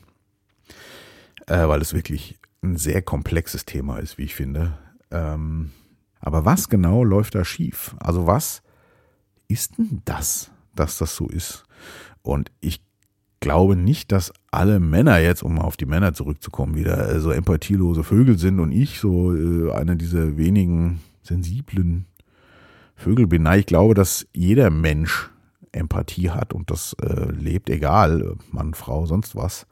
Weil 1.49 1.83
es 1.83 1.93
wirklich 1.93 2.39
ein 2.63 2.77
sehr 2.77 3.03
komplexes 3.03 3.65
Thema 3.65 3.99
ist, 3.99 4.17
wie 4.17 4.23
ich 4.23 4.37
finde. 4.37 4.79
Ähm, 5.11 5.73
aber 6.21 6.45
was 6.45 6.69
genau 6.69 7.03
läuft 7.03 7.35
da 7.35 7.45
schief? 7.45 7.97
Also 7.99 8.29
was 8.29 8.62
ist 9.49 9.79
denn 9.79 10.03
das, 10.05 10.51
dass 10.75 10.99
das 10.99 11.17
so 11.17 11.27
ist? 11.29 11.65
Und 12.23 12.51
ich 12.61 12.83
glaube 13.41 13.77
nicht, 13.77 14.13
dass 14.13 14.33
alle 14.51 14.81
Männer 14.81 15.19
jetzt, 15.19 15.43
um 15.43 15.59
auf 15.59 15.77
die 15.77 15.87
Männer 15.87 16.15
zurückzukommen, 16.15 16.77
wieder 16.77 17.11
äh, 17.11 17.21
so 17.21 17.31
empathielose 17.31 18.05
Vögel 18.05 18.39
sind 18.39 18.61
und 18.61 18.73
ich 18.73 19.01
so 19.01 19.35
äh, 19.35 19.73
einer 19.73 19.97
dieser 19.97 20.37
wenigen 20.37 21.01
sensiblen 21.23 22.07
Vögel 22.95 23.27
bin. 23.27 23.43
Nein, 23.43 23.61
ich 23.61 23.67
glaube, 23.67 23.95
dass 23.95 24.27
jeder 24.33 24.71
Mensch 24.71 25.31
Empathie 25.73 26.31
hat 26.31 26.53
und 26.53 26.71
das 26.71 26.95
äh, 27.03 27.31
lebt, 27.33 27.69
egal, 27.69 28.37
Mann, 28.51 28.75
Frau, 28.75 29.07
sonst 29.07 29.35
was. 29.35 29.67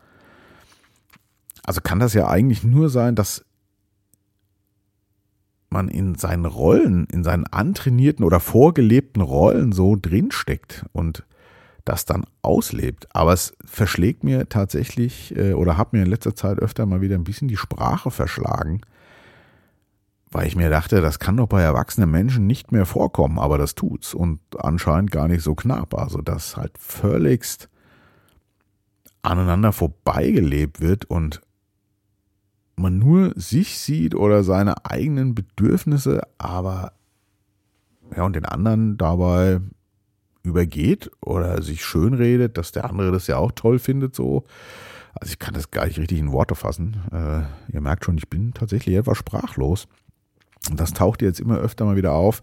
Also 1.62 1.80
kann 1.80 2.00
das 2.00 2.14
ja 2.14 2.28
eigentlich 2.28 2.64
nur 2.64 2.88
sein, 2.88 3.14
dass 3.14 3.44
man 5.72 5.88
in 5.88 6.14
seinen 6.16 6.44
Rollen, 6.44 7.06
in 7.06 7.24
seinen 7.24 7.46
antrainierten 7.46 8.24
oder 8.24 8.40
vorgelebten 8.40 9.22
Rollen 9.22 9.72
so 9.72 9.96
drinsteckt 9.96 10.84
und 10.92 11.24
das 11.84 12.04
dann 12.04 12.24
auslebt. 12.42 13.08
Aber 13.14 13.32
es 13.32 13.54
verschlägt 13.64 14.24
mir 14.24 14.48
tatsächlich 14.48 15.36
äh, 15.36 15.54
oder 15.54 15.76
hat 15.76 15.92
mir 15.92 16.02
in 16.02 16.10
letzter 16.10 16.34
Zeit 16.34 16.58
öfter 16.58 16.86
mal 16.86 17.00
wieder 17.00 17.14
ein 17.14 17.24
bisschen 17.24 17.48
die 17.48 17.56
Sprache 17.56 18.10
verschlagen, 18.10 18.80
weil 20.30 20.46
ich 20.46 20.56
mir 20.56 20.70
dachte, 20.70 21.00
das 21.00 21.18
kann 21.18 21.36
doch 21.36 21.48
bei 21.48 21.62
erwachsenen 21.62 22.10
Menschen 22.10 22.46
nicht 22.46 22.70
mehr 22.70 22.86
vorkommen, 22.86 23.38
aber 23.38 23.58
das 23.58 23.74
tut's 23.74 24.14
und 24.14 24.40
anscheinend 24.58 25.10
gar 25.10 25.26
nicht 25.26 25.42
so 25.42 25.54
knapp. 25.54 25.94
Also, 25.94 26.20
dass 26.20 26.56
halt 26.56 26.78
völligst 26.78 27.68
aneinander 29.22 29.72
vorbeigelebt 29.72 30.80
wird 30.80 31.04
und 31.06 31.40
man 32.80 32.98
nur 32.98 33.32
sich 33.36 33.78
sieht 33.78 34.14
oder 34.14 34.42
seine 34.42 34.84
eigenen 34.84 35.34
Bedürfnisse, 35.34 36.22
aber 36.38 36.92
ja, 38.16 38.24
und 38.24 38.34
den 38.34 38.44
anderen 38.44 38.96
dabei 38.96 39.60
übergeht 40.42 41.10
oder 41.20 41.62
sich 41.62 41.84
schönredet, 41.84 42.56
dass 42.56 42.72
der 42.72 42.86
andere 42.86 43.12
das 43.12 43.26
ja 43.26 43.36
auch 43.36 43.52
toll 43.52 43.78
findet, 43.78 44.14
so. 44.14 44.44
Also 45.14 45.32
ich 45.32 45.38
kann 45.38 45.54
das 45.54 45.70
gar 45.70 45.86
nicht 45.86 45.98
richtig 45.98 46.18
in 46.18 46.32
Worte 46.32 46.54
fassen. 46.54 47.02
Äh, 47.12 47.72
ihr 47.72 47.80
merkt 47.80 48.04
schon, 48.04 48.16
ich 48.16 48.30
bin 48.30 48.54
tatsächlich 48.54 48.96
etwas 48.96 49.18
sprachlos. 49.18 49.88
Und 50.70 50.78
das 50.78 50.92
taucht 50.92 51.20
jetzt 51.20 51.40
immer 51.40 51.58
öfter 51.58 51.84
mal 51.84 51.96
wieder 51.96 52.12
auf. 52.12 52.42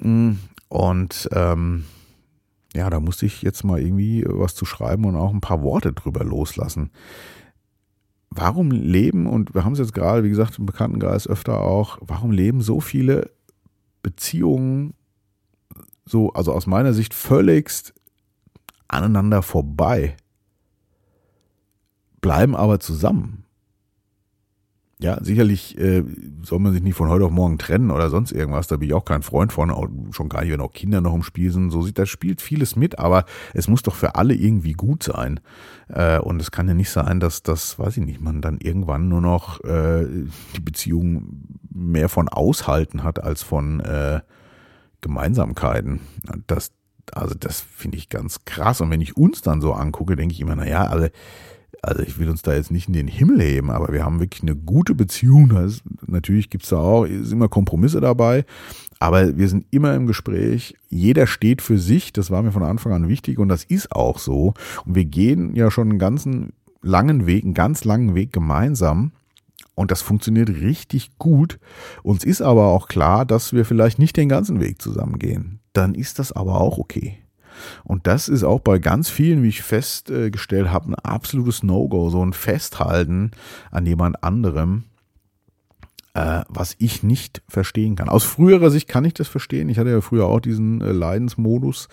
Und 0.00 1.28
ähm, 1.32 1.84
ja, 2.74 2.88
da 2.88 3.00
musste 3.00 3.26
ich 3.26 3.42
jetzt 3.42 3.64
mal 3.64 3.80
irgendwie 3.80 4.24
was 4.26 4.54
zu 4.54 4.64
schreiben 4.64 5.04
und 5.04 5.14
auch 5.14 5.32
ein 5.32 5.42
paar 5.42 5.62
Worte 5.62 5.92
drüber 5.92 6.24
loslassen 6.24 6.90
warum 8.34 8.70
leben, 8.70 9.26
und 9.26 9.54
wir 9.54 9.64
haben 9.64 9.74
es 9.74 9.78
jetzt 9.78 9.94
gerade, 9.94 10.24
wie 10.24 10.28
gesagt, 10.28 10.58
im 10.58 10.66
Bekanntenkreis 10.66 11.26
öfter 11.26 11.60
auch, 11.60 11.98
warum 12.00 12.30
leben 12.30 12.60
so 12.60 12.80
viele 12.80 13.30
Beziehungen 14.02 14.94
so, 16.04 16.32
also 16.32 16.52
aus 16.52 16.66
meiner 16.66 16.92
Sicht 16.92 17.14
völligst 17.14 17.94
aneinander 18.88 19.42
vorbei, 19.42 20.16
bleiben 22.20 22.56
aber 22.56 22.80
zusammen. 22.80 23.44
Ja, 25.02 25.18
sicherlich 25.20 25.76
äh, 25.78 26.04
soll 26.42 26.60
man 26.60 26.72
sich 26.72 26.82
nicht 26.82 26.94
von 26.94 27.08
heute 27.08 27.24
auf 27.24 27.32
morgen 27.32 27.58
trennen 27.58 27.90
oder 27.90 28.08
sonst 28.08 28.30
irgendwas. 28.30 28.68
Da 28.68 28.76
bin 28.76 28.88
ich 28.88 28.94
auch 28.94 29.04
kein 29.04 29.22
Freund 29.22 29.52
von, 29.52 29.70
schon 30.12 30.28
gar 30.28 30.42
nicht, 30.42 30.52
wenn 30.52 30.60
auch 30.60 30.72
Kinder 30.72 31.00
noch 31.00 31.14
im 31.14 31.24
Spiel 31.24 31.50
sind. 31.50 31.72
So 31.72 31.82
sieht 31.82 31.98
das 31.98 32.08
spielt 32.08 32.40
vieles 32.40 32.76
mit, 32.76 33.00
aber 33.00 33.24
es 33.52 33.66
muss 33.66 33.82
doch 33.82 33.96
für 33.96 34.14
alle 34.14 34.34
irgendwie 34.34 34.74
gut 34.74 35.02
sein. 35.02 35.40
Äh, 35.88 36.20
und 36.20 36.40
es 36.40 36.52
kann 36.52 36.68
ja 36.68 36.74
nicht 36.74 36.90
sein, 36.90 37.18
dass 37.18 37.42
das, 37.42 37.80
weiß 37.80 37.96
ich 37.96 38.04
nicht, 38.04 38.20
man 38.20 38.40
dann 38.40 38.58
irgendwann 38.58 39.08
nur 39.08 39.20
noch 39.20 39.62
äh, 39.64 40.06
die 40.56 40.60
Beziehung 40.60 41.58
mehr 41.68 42.08
von 42.08 42.28
Aushalten 42.28 43.02
hat 43.02 43.22
als 43.22 43.42
von 43.42 43.80
äh, 43.80 44.20
Gemeinsamkeiten. 45.00 45.98
Das, 46.46 46.70
also 47.10 47.34
das 47.34 47.60
finde 47.60 47.98
ich 47.98 48.08
ganz 48.08 48.44
krass. 48.44 48.80
Und 48.80 48.90
wenn 48.90 49.00
ich 49.00 49.16
uns 49.16 49.42
dann 49.42 49.60
so 49.60 49.72
angucke, 49.72 50.14
denke 50.14 50.32
ich 50.32 50.40
immer, 50.40 50.54
naja, 50.54 50.84
also 50.84 51.08
also 51.82 52.02
ich 52.02 52.18
will 52.18 52.30
uns 52.30 52.42
da 52.42 52.54
jetzt 52.54 52.70
nicht 52.70 52.86
in 52.86 52.94
den 52.94 53.08
Himmel 53.08 53.42
heben, 53.42 53.70
aber 53.70 53.92
wir 53.92 54.04
haben 54.04 54.20
wirklich 54.20 54.42
eine 54.42 54.54
gute 54.54 54.94
Beziehung. 54.94 55.50
Ist, 55.56 55.82
natürlich 56.06 56.48
gibt 56.48 56.62
es 56.62 56.70
da 56.70 56.76
auch 56.76 57.04
ist 57.04 57.32
immer 57.32 57.48
Kompromisse 57.48 58.00
dabei, 58.00 58.44
aber 59.00 59.36
wir 59.36 59.48
sind 59.48 59.66
immer 59.72 59.94
im 59.94 60.06
Gespräch. 60.06 60.76
Jeder 60.88 61.26
steht 61.26 61.60
für 61.60 61.78
sich. 61.78 62.12
Das 62.12 62.30
war 62.30 62.42
mir 62.42 62.52
von 62.52 62.62
Anfang 62.62 62.92
an 62.92 63.08
wichtig 63.08 63.38
und 63.38 63.48
das 63.48 63.64
ist 63.64 63.90
auch 63.90 64.18
so. 64.18 64.54
Und 64.86 64.94
wir 64.94 65.04
gehen 65.04 65.56
ja 65.56 65.72
schon 65.72 65.90
einen 65.90 65.98
ganzen 65.98 66.52
langen 66.82 67.26
Weg, 67.26 67.42
einen 67.42 67.54
ganz 67.54 67.84
langen 67.84 68.14
Weg 68.14 68.32
gemeinsam. 68.32 69.10
Und 69.74 69.90
das 69.90 70.02
funktioniert 70.02 70.50
richtig 70.50 71.18
gut. 71.18 71.58
Uns 72.04 72.24
ist 72.24 72.42
aber 72.42 72.66
auch 72.66 72.86
klar, 72.86 73.24
dass 73.24 73.52
wir 73.52 73.64
vielleicht 73.64 73.98
nicht 73.98 74.16
den 74.16 74.28
ganzen 74.28 74.60
Weg 74.60 74.80
zusammengehen. 74.80 75.60
Dann 75.72 75.94
ist 75.94 76.20
das 76.20 76.30
aber 76.30 76.60
auch 76.60 76.78
okay. 76.78 77.18
Und 77.84 78.06
das 78.06 78.28
ist 78.28 78.44
auch 78.44 78.60
bei 78.60 78.78
ganz 78.78 79.08
vielen, 79.08 79.42
wie 79.42 79.48
ich 79.48 79.62
festgestellt 79.62 80.70
habe, 80.70 80.90
ein 80.90 80.94
absolutes 80.94 81.62
No-Go, 81.62 82.10
so 82.10 82.24
ein 82.24 82.32
Festhalten 82.32 83.32
an 83.70 83.86
jemand 83.86 84.22
anderem, 84.22 84.84
äh, 86.14 86.42
was 86.48 86.74
ich 86.78 87.02
nicht 87.02 87.42
verstehen 87.48 87.96
kann. 87.96 88.08
Aus 88.08 88.24
früherer 88.24 88.70
Sicht 88.70 88.88
kann 88.88 89.04
ich 89.04 89.14
das 89.14 89.28
verstehen. 89.28 89.68
Ich 89.68 89.78
hatte 89.78 89.90
ja 89.90 90.00
früher 90.00 90.26
auch 90.26 90.40
diesen 90.40 90.80
äh, 90.80 90.92
Leidensmodus. 90.92 91.88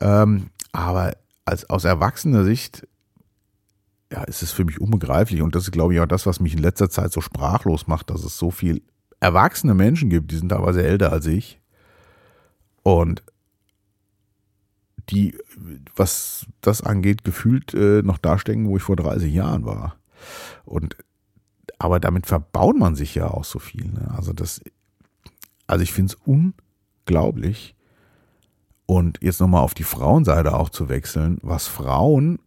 Ähm, 0.00 0.50
aber 0.72 1.12
als, 1.44 1.68
aus 1.68 1.84
erwachsener 1.84 2.44
Sicht 2.44 2.86
ja, 4.12 4.22
ist 4.24 4.42
es 4.42 4.52
für 4.52 4.64
mich 4.64 4.80
unbegreiflich. 4.80 5.42
Und 5.42 5.54
das 5.54 5.64
ist, 5.64 5.72
glaube 5.72 5.94
ich, 5.94 6.00
auch 6.00 6.06
das, 6.06 6.26
was 6.26 6.40
mich 6.40 6.54
in 6.54 6.62
letzter 6.62 6.90
Zeit 6.90 7.12
so 7.12 7.20
sprachlos 7.20 7.86
macht, 7.86 8.10
dass 8.10 8.24
es 8.24 8.38
so 8.38 8.50
viel 8.50 8.82
erwachsene 9.20 9.74
Menschen 9.74 10.10
gibt, 10.10 10.30
die 10.30 10.36
sind 10.36 10.48
teilweise 10.48 10.82
älter 10.82 11.12
als 11.12 11.26
ich. 11.26 11.60
Und 12.82 13.22
die, 15.10 15.36
was 15.96 16.46
das 16.60 16.82
angeht, 16.82 17.24
gefühlt 17.24 17.74
äh, 17.74 18.02
noch 18.02 18.18
dastecken, 18.18 18.68
wo 18.68 18.76
ich 18.76 18.82
vor 18.82 18.96
30 18.96 19.32
Jahren 19.32 19.64
war. 19.64 19.96
Und 20.64 20.96
aber 21.78 21.98
damit 21.98 22.26
verbaut 22.26 22.76
man 22.76 22.94
sich 22.94 23.14
ja 23.14 23.28
auch 23.28 23.44
so 23.44 23.58
viel. 23.58 23.86
Ne? 23.86 24.12
Also 24.14 24.34
das, 24.34 24.60
also 25.66 25.82
ich 25.82 25.92
finde 25.92 26.14
es 26.14 26.20
unglaublich. 26.26 27.74
Und 28.84 29.18
jetzt 29.22 29.40
nochmal 29.40 29.62
auf 29.62 29.72
die 29.72 29.84
Frauenseite 29.84 30.54
auch 30.54 30.68
zu 30.68 30.88
wechseln, 30.90 31.38
was 31.42 31.68
Frauen 31.68 32.38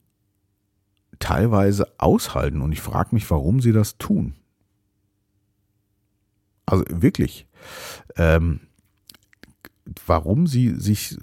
teilweise 1.18 1.88
aushalten. 1.98 2.62
Und 2.62 2.74
ich 2.74 2.82
frage 2.82 3.10
mich, 3.16 3.30
warum 3.32 3.60
sie 3.60 3.72
das 3.72 3.98
tun. 3.98 4.36
Also 6.68 6.84
wirklich. 6.90 7.48
Ähm, 8.16 8.60
warum 10.06 10.48
sie 10.48 10.70
sich, 10.76 11.18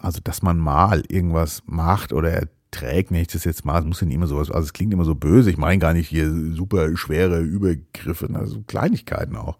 also 0.00 0.20
dass 0.22 0.42
man 0.42 0.58
mal 0.58 1.02
irgendwas 1.08 1.62
macht 1.66 2.12
oder 2.12 2.30
erträgt, 2.30 3.10
wenn 3.10 3.20
ich 3.20 3.28
das 3.28 3.44
jetzt 3.44 3.64
mal, 3.64 3.78
es 3.78 3.84
muss 3.84 4.00
ja 4.00 4.06
nicht 4.06 4.16
immer 4.16 4.26
so, 4.26 4.38
also 4.38 4.58
es 4.58 4.72
klingt 4.72 4.92
immer 4.92 5.04
so 5.04 5.14
böse, 5.14 5.50
ich 5.50 5.56
meine 5.56 5.78
gar 5.78 5.92
nicht 5.92 6.08
hier 6.08 6.30
super 6.52 6.96
schwere 6.96 7.40
Übergriffe, 7.40 8.28
also 8.34 8.62
Kleinigkeiten 8.66 9.36
auch. 9.36 9.58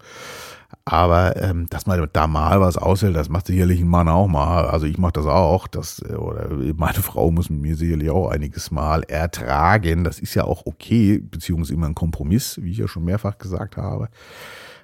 Aber 0.83 1.41
ähm, 1.41 1.67
dass 1.69 1.85
man 1.85 2.07
da 2.11 2.27
mal 2.27 2.59
was 2.61 2.77
aushält, 2.77 3.15
das 3.15 3.29
macht 3.29 3.47
sicherlich 3.47 3.81
ein 3.81 3.87
Mann 3.87 4.07
auch 4.07 4.27
mal. 4.27 4.67
Also 4.67 4.85
ich 4.85 4.97
mache 4.97 5.13
das 5.13 5.25
auch. 5.25 5.67
Das, 5.67 6.01
oder 6.03 6.49
meine 6.75 7.01
Frau 7.01 7.31
muss 7.31 7.49
mit 7.49 7.61
mir 7.61 7.75
sicherlich 7.75 8.09
auch 8.09 8.29
einiges 8.29 8.71
Mal 8.71 9.03
ertragen. 9.03 10.03
Das 10.03 10.19
ist 10.19 10.33
ja 10.33 10.43
auch 10.43 10.65
okay, 10.65 11.19
beziehungsweise 11.19 11.73
immer 11.73 11.87
ein 11.87 11.95
Kompromiss, 11.95 12.61
wie 12.61 12.71
ich 12.71 12.77
ja 12.77 12.87
schon 12.87 13.05
mehrfach 13.05 13.37
gesagt 13.37 13.77
habe. 13.77 14.09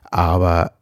Aber 0.09 0.73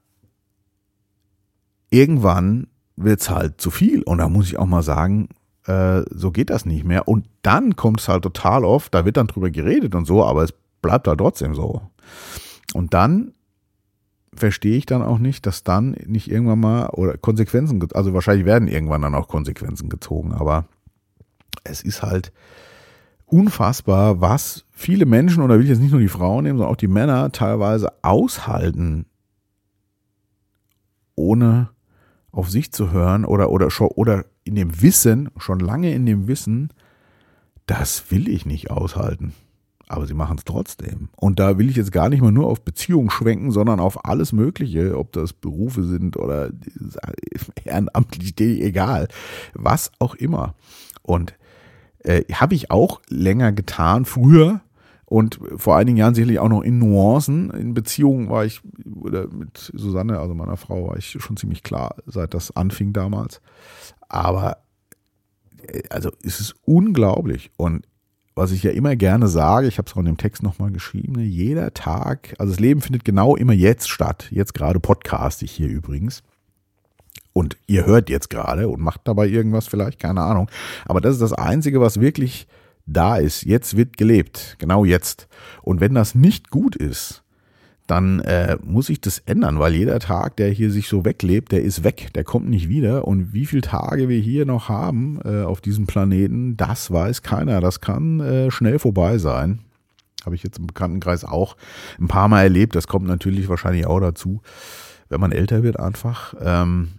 irgendwann 1.91 2.67
wird's 2.95 3.29
halt 3.29 3.61
zu 3.61 3.69
viel. 3.69 4.01
Und 4.01 4.17
da 4.17 4.29
muss 4.29 4.47
ich 4.47 4.57
auch 4.57 4.65
mal 4.65 4.81
sagen, 4.81 5.29
äh, 5.65 6.01
so 6.09 6.31
geht 6.31 6.49
das 6.49 6.65
nicht 6.65 6.83
mehr. 6.83 7.07
Und 7.07 7.27
dann 7.43 7.75
kommt 7.75 7.99
es 7.99 8.07
halt 8.07 8.23
total 8.23 8.65
oft, 8.65 8.93
da 8.95 9.05
wird 9.05 9.17
dann 9.17 9.27
drüber 9.27 9.51
geredet 9.51 9.93
und 9.93 10.05
so, 10.05 10.25
aber 10.25 10.43
es 10.43 10.53
bleibt 10.81 11.05
da 11.05 11.15
trotzdem 11.15 11.53
so. 11.53 11.81
Und 12.73 12.93
dann 12.93 13.33
verstehe 14.33 14.77
ich 14.77 14.85
dann 14.85 15.01
auch 15.01 15.19
nicht, 15.19 15.45
dass 15.45 15.63
dann 15.63 15.91
nicht 16.05 16.31
irgendwann 16.31 16.59
mal 16.59 16.87
oder 16.91 17.17
Konsequenzen, 17.17 17.85
also 17.93 18.13
wahrscheinlich 18.13 18.45
werden 18.45 18.67
irgendwann 18.67 19.01
dann 19.01 19.15
auch 19.15 19.27
Konsequenzen 19.27 19.89
gezogen, 19.89 20.31
aber 20.31 20.65
es 21.63 21.81
ist 21.81 22.01
halt 22.01 22.31
unfassbar, 23.25 24.21
was 24.21 24.65
viele 24.71 25.05
Menschen, 25.05 25.43
oder 25.43 25.55
will 25.55 25.63
ich 25.63 25.69
jetzt 25.69 25.81
nicht 25.81 25.91
nur 25.91 25.99
die 25.99 26.07
Frauen 26.07 26.43
nehmen, 26.43 26.57
sondern 26.57 26.73
auch 26.73 26.77
die 26.77 26.87
Männer 26.87 27.31
teilweise 27.31 27.91
aushalten, 28.03 29.05
ohne 31.15 31.69
auf 32.31 32.49
sich 32.49 32.71
zu 32.71 32.91
hören 32.91 33.25
oder, 33.25 33.49
oder, 33.49 33.69
oder 33.97 34.25
in 34.43 34.55
dem 34.55 34.81
Wissen, 34.81 35.29
schon 35.37 35.59
lange 35.59 35.93
in 35.93 36.05
dem 36.05 36.27
Wissen, 36.27 36.69
das 37.65 38.11
will 38.11 38.27
ich 38.27 38.45
nicht 38.45 38.71
aushalten. 38.71 39.33
Aber 39.87 40.07
sie 40.07 40.13
machen 40.13 40.37
es 40.37 40.45
trotzdem. 40.45 41.09
Und 41.17 41.39
da 41.39 41.57
will 41.57 41.69
ich 41.69 41.75
jetzt 41.75 41.91
gar 41.91 42.07
nicht 42.07 42.21
mal 42.21 42.31
nur 42.31 42.47
auf 42.47 42.61
Beziehungen 42.61 43.09
schwenken, 43.09 43.51
sondern 43.51 43.81
auf 43.81 44.05
alles 44.05 44.31
Mögliche, 44.31 44.97
ob 44.97 45.11
das 45.11 45.33
Berufe 45.33 45.83
sind 45.83 46.15
oder 46.15 46.51
ehrenamtlich, 47.65 48.33
egal, 48.39 49.09
was 49.53 49.91
auch 49.99 50.15
immer. 50.15 50.55
Und 51.01 51.35
äh, 51.99 52.23
habe 52.33 52.55
ich 52.55 52.71
auch 52.71 53.01
länger 53.09 53.51
getan, 53.51 54.05
früher, 54.05 54.61
und 55.11 55.41
vor 55.57 55.75
einigen 55.75 55.97
Jahren 55.97 56.15
sicherlich 56.15 56.39
auch 56.39 56.47
noch 56.47 56.61
in 56.61 56.79
Nuancen. 56.79 57.51
In 57.51 57.73
Beziehungen 57.73 58.29
war 58.29 58.45
ich, 58.45 58.61
oder 58.95 59.27
mit 59.27 59.57
Susanne, 59.57 60.17
also 60.19 60.33
meiner 60.33 60.55
Frau, 60.55 60.87
war 60.87 60.95
ich 60.95 61.17
schon 61.19 61.35
ziemlich 61.35 61.63
klar, 61.63 61.95
seit 62.05 62.33
das 62.33 62.55
anfing 62.55 62.93
damals. 62.93 63.41
Aber, 64.07 64.59
äh, 65.67 65.81
also 65.89 66.11
es 66.23 66.39
ist 66.39 66.55
unglaublich. 66.63 67.51
Und 67.57 67.85
was 68.35 68.53
ich 68.53 68.63
ja 68.63 68.71
immer 68.71 68.95
gerne 68.95 69.27
sage, 69.27 69.67
ich 69.67 69.79
habe 69.79 69.89
es 69.89 69.93
auch 69.93 69.99
in 69.99 70.05
dem 70.05 70.15
Text 70.15 70.43
nochmal 70.43 70.71
geschrieben, 70.71 71.11
ne, 71.17 71.23
jeder 71.23 71.73
Tag, 71.73 72.33
also 72.37 72.53
das 72.53 72.61
Leben 72.61 72.79
findet 72.79 73.03
genau 73.03 73.35
immer 73.35 73.51
jetzt 73.51 73.89
statt. 73.89 74.29
Jetzt 74.31 74.53
gerade 74.53 74.79
podcast 74.79 75.43
ich 75.43 75.51
hier 75.51 75.67
übrigens. 75.67 76.23
Und 77.33 77.57
ihr 77.67 77.85
hört 77.85 78.09
jetzt 78.09 78.29
gerade 78.29 78.69
und 78.69 78.79
macht 78.79 79.01
dabei 79.03 79.27
irgendwas 79.27 79.67
vielleicht, 79.67 79.99
keine 79.99 80.21
Ahnung. 80.21 80.49
Aber 80.85 81.01
das 81.01 81.15
ist 81.15 81.21
das 81.21 81.33
Einzige, 81.33 81.81
was 81.81 81.99
wirklich 81.99 82.47
da 82.93 83.17
ist. 83.17 83.43
Jetzt 83.43 83.77
wird 83.77 83.97
gelebt, 83.97 84.55
genau 84.59 84.85
jetzt. 84.85 85.27
Und 85.61 85.81
wenn 85.81 85.93
das 85.93 86.15
nicht 86.15 86.49
gut 86.49 86.75
ist, 86.75 87.23
dann 87.87 88.21
äh, 88.21 88.57
muss 88.63 88.89
ich 88.89 89.01
das 89.01 89.19
ändern, 89.19 89.59
weil 89.59 89.73
jeder 89.73 89.99
Tag, 89.99 90.37
der 90.37 90.49
hier 90.49 90.71
sich 90.71 90.87
so 90.87 91.03
weglebt, 91.03 91.51
der 91.51 91.61
ist 91.61 91.83
weg, 91.83 92.11
der 92.15 92.23
kommt 92.23 92.49
nicht 92.49 92.69
wieder. 92.69 93.05
Und 93.05 93.33
wie 93.33 93.45
viele 93.45 93.63
Tage 93.63 94.07
wir 94.07 94.19
hier 94.19 94.45
noch 94.45 94.69
haben 94.69 95.19
äh, 95.25 95.41
auf 95.41 95.59
diesem 95.59 95.87
Planeten, 95.87 96.55
das 96.55 96.89
weiß 96.89 97.21
keiner. 97.21 97.59
Das 97.59 97.81
kann 97.81 98.21
äh, 98.21 98.49
schnell 98.49 98.79
vorbei 98.79 99.17
sein. 99.17 99.59
Habe 100.25 100.35
ich 100.35 100.43
jetzt 100.43 100.59
im 100.59 100.67
Bekanntenkreis 100.67 101.25
auch 101.25 101.57
ein 101.99 102.07
paar 102.07 102.29
Mal 102.29 102.43
erlebt. 102.43 102.75
Das 102.75 102.87
kommt 102.87 103.07
natürlich 103.07 103.49
wahrscheinlich 103.49 103.85
auch 103.87 103.99
dazu, 103.99 104.41
wenn 105.09 105.19
man 105.19 105.33
älter 105.33 105.63
wird 105.63 105.77
einfach. 105.77 106.33
Ähm, 106.39 106.91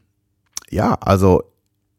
ja, 0.71 0.95
also 0.95 1.45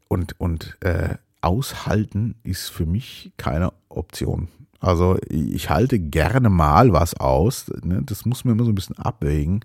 und 0.08 0.40
und 0.40 0.78
äh, 0.82 1.16
aushalten 1.44 2.36
ist 2.44 2.70
für 2.70 2.86
mich 2.86 3.32
keine 3.38 3.74
Option. 3.90 4.48
Also 4.80 5.18
ich 5.30 5.70
halte 5.70 6.00
gerne 6.00 6.50
mal 6.50 6.92
was 6.92 7.16
aus. 7.16 7.72
Ne? 7.84 8.02
Das 8.04 8.26
muss 8.26 8.44
man 8.44 8.56
immer 8.56 8.66
so 8.66 8.72
ein 8.72 8.76
bisschen 8.76 8.98
abwägen. 8.98 9.64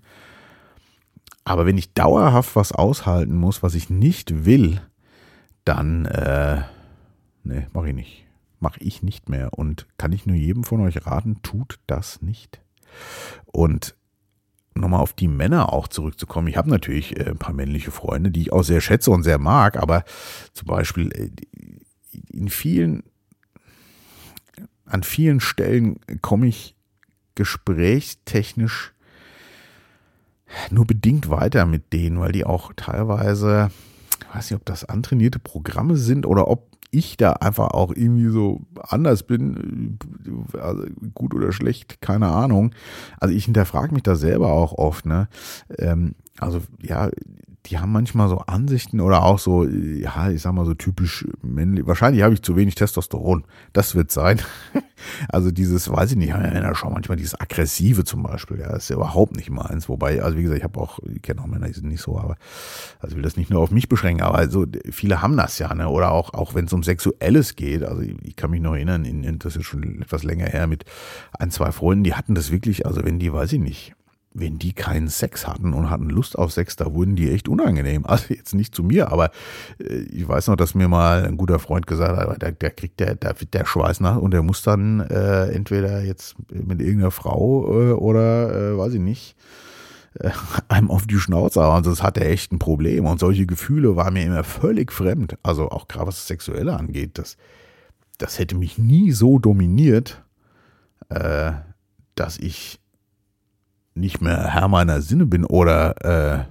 Aber 1.44 1.66
wenn 1.66 1.78
ich 1.78 1.94
dauerhaft 1.94 2.56
was 2.56 2.72
aushalten 2.72 3.36
muss, 3.36 3.62
was 3.62 3.74
ich 3.74 3.90
nicht 3.90 4.44
will, 4.44 4.80
dann, 5.64 6.04
äh, 6.06 6.62
ne, 7.42 7.66
mache 7.72 7.88
ich 7.88 7.94
nicht. 7.94 8.26
Mache 8.60 8.80
ich 8.80 9.02
nicht 9.02 9.28
mehr. 9.28 9.52
Und 9.54 9.86
kann 9.96 10.12
ich 10.12 10.26
nur 10.26 10.36
jedem 10.36 10.64
von 10.64 10.80
euch 10.80 11.06
raten, 11.06 11.42
tut 11.42 11.78
das 11.86 12.22
nicht. 12.22 12.60
Und 13.46 13.96
nochmal 14.74 15.00
auf 15.00 15.12
die 15.12 15.28
Männer 15.28 15.72
auch 15.72 15.88
zurückzukommen. 15.88 16.48
Ich 16.48 16.56
habe 16.56 16.70
natürlich 16.70 17.18
äh, 17.18 17.30
ein 17.30 17.38
paar 17.38 17.54
männliche 17.54 17.90
Freunde, 17.90 18.30
die 18.30 18.42
ich 18.42 18.52
auch 18.52 18.62
sehr 18.62 18.80
schätze 18.80 19.10
und 19.10 19.22
sehr 19.22 19.38
mag, 19.38 19.76
aber 19.76 20.04
zum 20.52 20.66
Beispiel 20.66 21.10
äh, 21.12 21.30
in 22.30 22.48
vielen, 22.48 23.02
an 24.84 25.02
vielen 25.02 25.40
Stellen 25.40 26.00
komme 26.22 26.46
ich 26.46 26.74
gesprächstechnisch 27.34 28.92
nur 30.70 30.86
bedingt 30.86 31.28
weiter 31.30 31.66
mit 31.66 31.92
denen, 31.92 32.20
weil 32.20 32.32
die 32.32 32.44
auch 32.44 32.72
teilweise, 32.74 33.70
ich 34.20 34.34
weiß 34.34 34.50
nicht, 34.50 34.58
ob 34.58 34.64
das 34.64 34.84
antrainierte 34.84 35.38
Programme 35.38 35.96
sind 35.96 36.26
oder 36.26 36.48
ob 36.48 36.68
ich 36.90 37.18
da 37.18 37.32
einfach 37.32 37.68
auch 37.68 37.92
irgendwie 37.94 38.28
so 38.28 38.62
anders 38.80 39.22
bin, 39.22 39.98
also 40.58 40.84
gut 41.12 41.34
oder 41.34 41.52
schlecht, 41.52 42.00
keine 42.00 42.28
Ahnung. 42.28 42.74
Also 43.20 43.34
ich 43.34 43.44
hinterfrage 43.44 43.92
mich 43.92 44.04
da 44.04 44.16
selber 44.16 44.52
auch 44.52 44.72
oft, 44.72 45.04
ne? 45.04 45.28
Ähm, 45.76 46.14
also 46.38 46.62
ja, 46.80 47.10
die 47.66 47.78
haben 47.78 47.92
manchmal 47.92 48.28
so 48.28 48.38
Ansichten 48.38 49.00
oder 49.00 49.22
auch 49.22 49.38
so, 49.38 49.64
ja, 49.64 50.30
ich 50.30 50.42
sag 50.42 50.52
mal 50.52 50.64
so 50.64 50.74
typisch 50.74 51.26
männlich. 51.42 51.86
Wahrscheinlich 51.86 52.22
habe 52.22 52.34
ich 52.34 52.42
zu 52.42 52.56
wenig 52.56 52.74
Testosteron. 52.74 53.44
Das 53.72 53.94
wird 53.94 54.10
sein. 54.10 54.40
Also 55.28 55.52
dieses, 55.52 55.88
weiß 55.88 56.10
ich 56.10 56.16
nicht, 56.16 56.32
Männer 56.32 56.74
schon 56.74 56.92
manchmal 56.92 57.16
dieses 57.16 57.40
Aggressive 57.40 58.02
zum 58.02 58.24
Beispiel, 58.24 58.58
ja, 58.58 58.74
ist 58.74 58.90
ja 58.90 58.96
überhaupt 58.96 59.36
nicht 59.36 59.48
meins. 59.48 59.88
Wobei, 59.88 60.20
also 60.22 60.36
wie 60.36 60.42
gesagt, 60.42 60.58
ich 60.58 60.64
habe 60.64 60.80
auch, 60.80 60.98
ich 61.04 61.22
kenne 61.22 61.40
auch 61.40 61.46
Männer, 61.46 61.68
die 61.68 61.74
sind 61.74 61.86
nicht 61.86 62.02
so, 62.02 62.18
aber 62.18 62.36
also 62.98 63.12
ich 63.12 63.16
will 63.16 63.22
das 63.22 63.36
nicht 63.36 63.48
nur 63.48 63.62
auf 63.62 63.70
mich 63.70 63.88
beschränken, 63.88 64.24
aber 64.24 64.38
also 64.38 64.66
viele 64.90 65.22
haben 65.22 65.36
das 65.36 65.60
ja, 65.60 65.72
ne? 65.72 65.88
Oder 65.88 66.10
auch, 66.10 66.34
auch 66.34 66.56
wenn 66.56 66.64
es 66.64 66.72
um 66.72 66.82
Sexuelles 66.82 67.54
geht. 67.54 67.84
Also 67.84 68.02
ich, 68.02 68.16
ich 68.22 68.34
kann 68.34 68.50
mich 68.50 68.60
noch 68.60 68.74
erinnern, 68.74 69.04
in, 69.04 69.22
in, 69.22 69.38
das 69.38 69.54
ist 69.54 69.66
schon 69.66 70.02
etwas 70.02 70.24
länger 70.24 70.46
her, 70.46 70.66
mit 70.66 70.84
ein, 71.38 71.52
zwei 71.52 71.70
Freunden, 71.70 72.02
die 72.02 72.14
hatten 72.14 72.34
das 72.34 72.50
wirklich, 72.50 72.84
also 72.84 73.04
wenn 73.04 73.20
die, 73.20 73.32
weiß 73.32 73.52
ich 73.52 73.60
nicht, 73.60 73.94
wenn 74.40 74.58
die 74.58 74.72
keinen 74.72 75.08
Sex 75.08 75.46
hatten 75.46 75.72
und 75.72 75.90
hatten 75.90 76.10
Lust 76.10 76.38
auf 76.38 76.52
Sex, 76.52 76.76
da 76.76 76.92
wurden 76.92 77.16
die 77.16 77.30
echt 77.30 77.48
unangenehm. 77.48 78.06
Also 78.06 78.34
jetzt 78.34 78.54
nicht 78.54 78.74
zu 78.74 78.82
mir, 78.82 79.12
aber 79.12 79.30
äh, 79.78 79.98
ich 79.98 80.26
weiß 80.26 80.48
noch, 80.48 80.56
dass 80.56 80.74
mir 80.74 80.88
mal 80.88 81.24
ein 81.24 81.36
guter 81.36 81.58
Freund 81.58 81.86
gesagt 81.86 82.16
hat, 82.16 82.42
der, 82.42 82.52
der 82.52 82.70
kriegt 82.70 83.00
der, 83.00 83.14
da 83.14 83.38
wird 83.38 83.54
der 83.54 83.66
Schweiß 83.66 84.00
nach 84.00 84.16
und 84.16 84.32
der 84.32 84.42
muss 84.42 84.62
dann 84.62 85.00
äh, 85.00 85.48
entweder 85.48 86.02
jetzt 86.02 86.36
mit 86.50 86.80
irgendeiner 86.80 87.10
Frau 87.10 87.90
äh, 87.90 87.92
oder 87.92 88.72
äh, 88.72 88.78
weiß 88.78 88.94
ich 88.94 89.00
nicht, 89.00 89.36
äh, 90.14 90.30
einem 90.68 90.90
auf 90.90 91.06
die 91.06 91.18
Schnauze 91.18 91.62
hauen, 91.62 91.84
sonst 91.84 92.02
hat 92.02 92.18
er 92.18 92.30
echt 92.30 92.52
ein 92.52 92.58
Problem. 92.58 93.06
Und 93.06 93.20
solche 93.20 93.46
Gefühle 93.46 93.96
waren 93.96 94.14
mir 94.14 94.24
immer 94.24 94.44
völlig 94.44 94.92
fremd. 94.92 95.36
Also 95.42 95.70
auch 95.70 95.88
gerade 95.88 96.08
was 96.08 96.16
das 96.16 96.26
Sexuelle 96.28 96.76
angeht, 96.76 97.18
das, 97.18 97.36
das 98.18 98.38
hätte 98.38 98.56
mich 98.56 98.78
nie 98.78 99.12
so 99.12 99.38
dominiert, 99.38 100.22
äh, 101.08 101.52
dass 102.14 102.38
ich 102.38 102.80
nicht 103.98 104.20
mehr 104.20 104.54
Herr 104.54 104.68
meiner 104.68 105.02
Sinne 105.02 105.26
bin 105.26 105.44
oder 105.44 106.04
äh, 106.04 106.44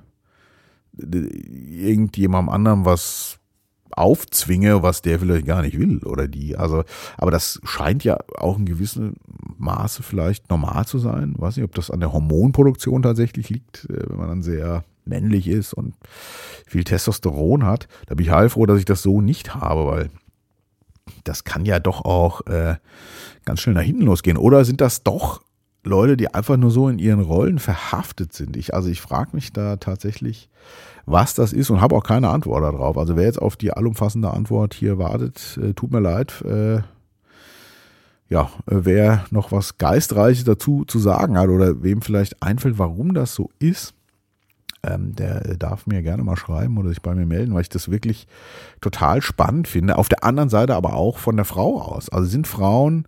irgendjemandem 0.99 2.53
anderem 2.53 2.85
was 2.85 3.39
aufzwinge, 3.91 4.83
was 4.83 5.01
der 5.01 5.19
vielleicht 5.19 5.47
gar 5.47 5.61
nicht 5.61 5.77
will 5.77 5.99
oder 6.03 6.27
die. 6.27 6.55
Also, 6.55 6.83
aber 7.17 7.31
das 7.31 7.59
scheint 7.63 8.03
ja 8.03 8.17
auch 8.37 8.57
in 8.57 8.65
gewissem 8.65 9.15
Maße 9.57 10.03
vielleicht 10.03 10.49
normal 10.49 10.85
zu 10.85 10.99
sein. 10.99 11.33
Ich 11.35 11.41
weiß 11.41 11.57
nicht, 11.57 11.65
ob 11.65 11.73
das 11.73 11.89
an 11.89 11.99
der 11.99 12.13
Hormonproduktion 12.13 13.01
tatsächlich 13.01 13.49
liegt, 13.49 13.85
äh, 13.89 14.09
wenn 14.09 14.17
man 14.17 14.27
dann 14.29 14.41
sehr 14.43 14.83
männlich 15.05 15.47
ist 15.47 15.73
und 15.73 15.95
viel 16.67 16.83
Testosteron 16.83 17.65
hat. 17.65 17.87
Da 18.07 18.15
bin 18.15 18.25
ich 18.25 18.31
heilfroh, 18.31 18.65
dass 18.65 18.79
ich 18.79 18.85
das 18.85 19.01
so 19.01 19.21
nicht 19.21 19.55
habe, 19.55 19.85
weil 19.87 20.09
das 21.23 21.43
kann 21.43 21.65
ja 21.65 21.79
doch 21.79 22.05
auch 22.05 22.45
äh, 22.47 22.75
ganz 23.45 23.61
schnell 23.61 23.75
nach 23.75 23.81
hinten 23.81 24.03
losgehen. 24.03 24.37
Oder 24.37 24.65
sind 24.65 24.81
das 24.81 25.03
doch 25.03 25.41
Leute, 25.87 26.17
die 26.17 26.33
einfach 26.33 26.57
nur 26.57 26.71
so 26.71 26.89
in 26.89 26.99
ihren 26.99 27.21
Rollen 27.21 27.59
verhaftet 27.59 28.33
sind. 28.33 28.57
Ich, 28.57 28.73
also 28.73 28.89
ich 28.89 29.01
frage 29.01 29.31
mich 29.33 29.53
da 29.53 29.77
tatsächlich, 29.77 30.49
was 31.05 31.33
das 31.33 31.53
ist 31.53 31.69
und 31.69 31.81
habe 31.81 31.95
auch 31.95 32.03
keine 32.03 32.29
Antwort 32.29 32.63
darauf. 32.63 32.97
Also 32.97 33.15
wer 33.15 33.23
jetzt 33.23 33.41
auf 33.41 33.55
die 33.55 33.71
allumfassende 33.71 34.31
Antwort 34.31 34.73
hier 34.73 34.97
wartet, 34.97 35.57
äh, 35.61 35.73
tut 35.73 35.91
mir 35.91 36.01
leid. 36.01 36.41
Äh, 36.41 36.81
ja, 38.29 38.49
wer 38.65 39.25
noch 39.31 39.51
was 39.51 39.77
Geistreiches 39.77 40.43
dazu 40.43 40.83
zu 40.85 40.99
sagen 40.99 41.37
hat 41.37 41.49
oder 41.49 41.81
wem 41.81 42.01
vielleicht 42.01 42.43
einfällt, 42.43 42.77
warum 42.77 43.13
das 43.13 43.33
so 43.33 43.49
ist, 43.59 43.93
ähm, 44.83 45.15
der 45.15 45.55
darf 45.57 45.87
mir 45.87 46.01
gerne 46.01 46.23
mal 46.23 46.35
schreiben 46.35 46.77
oder 46.77 46.89
sich 46.89 47.01
bei 47.01 47.15
mir 47.15 47.25
melden, 47.25 47.53
weil 47.53 47.61
ich 47.61 47.69
das 47.69 47.89
wirklich 47.89 48.27
total 48.81 49.21
spannend 49.21 49.67
finde. 49.67 49.97
Auf 49.97 50.09
der 50.09 50.23
anderen 50.23 50.49
Seite 50.49 50.75
aber 50.75 50.93
auch 50.93 51.17
von 51.17 51.35
der 51.35 51.45
Frau 51.45 51.81
aus. 51.81 52.09
Also 52.09 52.27
sind 52.27 52.47
Frauen 52.47 53.07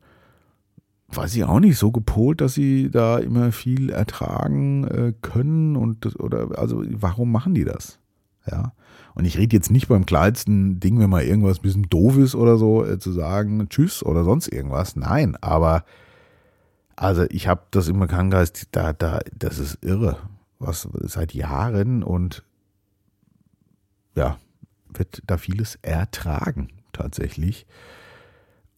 weiß 1.12 1.36
ich 1.36 1.44
auch 1.44 1.60
nicht, 1.60 1.78
so 1.78 1.92
gepolt, 1.92 2.42
dass 2.42 2.54
sie 2.54 2.90
da 2.92 3.18
immer 3.18 3.52
viel 3.52 3.90
ertragen 3.90 4.84
äh, 4.86 5.14
können 5.22 5.76
und 5.76 6.06
das, 6.06 6.20
oder 6.20 6.58
also 6.58 6.84
warum 6.92 7.32
machen 7.32 7.54
die 7.54 7.66
das? 7.66 8.00
Ja. 8.50 8.74
Und 9.16 9.26
ich 9.26 9.38
rede 9.38 9.56
jetzt 9.56 9.72
nicht 9.72 9.88
beim 9.88 10.06
kleinsten 10.06 10.80
Ding, 10.80 11.00
wenn 11.00 11.10
mal 11.10 11.24
irgendwas 11.24 11.60
ein 11.60 11.64
bisschen 11.64 11.90
doof 11.90 12.18
ist 12.18 12.36
oder 12.36 12.58
so, 12.58 12.86
äh, 12.86 13.00
zu 13.00 13.12
sagen 13.12 13.68
Tschüss 13.70 14.04
oder 14.04 14.24
sonst 14.24 14.48
irgendwas. 14.48 14.96
Nein, 14.96 15.36
aber 15.42 15.84
also 16.96 17.26
ich 17.30 17.48
habe 17.48 17.64
das 17.72 17.88
im 17.88 18.00
Bekanntenkreis, 18.00 18.54
da, 18.72 18.94
da, 18.94 19.20
das 19.36 19.58
ist 19.58 19.84
irre, 19.84 20.18
was 20.60 20.88
seit 21.02 21.34
Jahren 21.34 22.04
und 22.04 22.44
ja, 24.16 24.38
wird 24.94 25.22
da 25.26 25.38
vieles 25.38 25.80
ertragen 25.82 26.70
tatsächlich. 26.94 27.66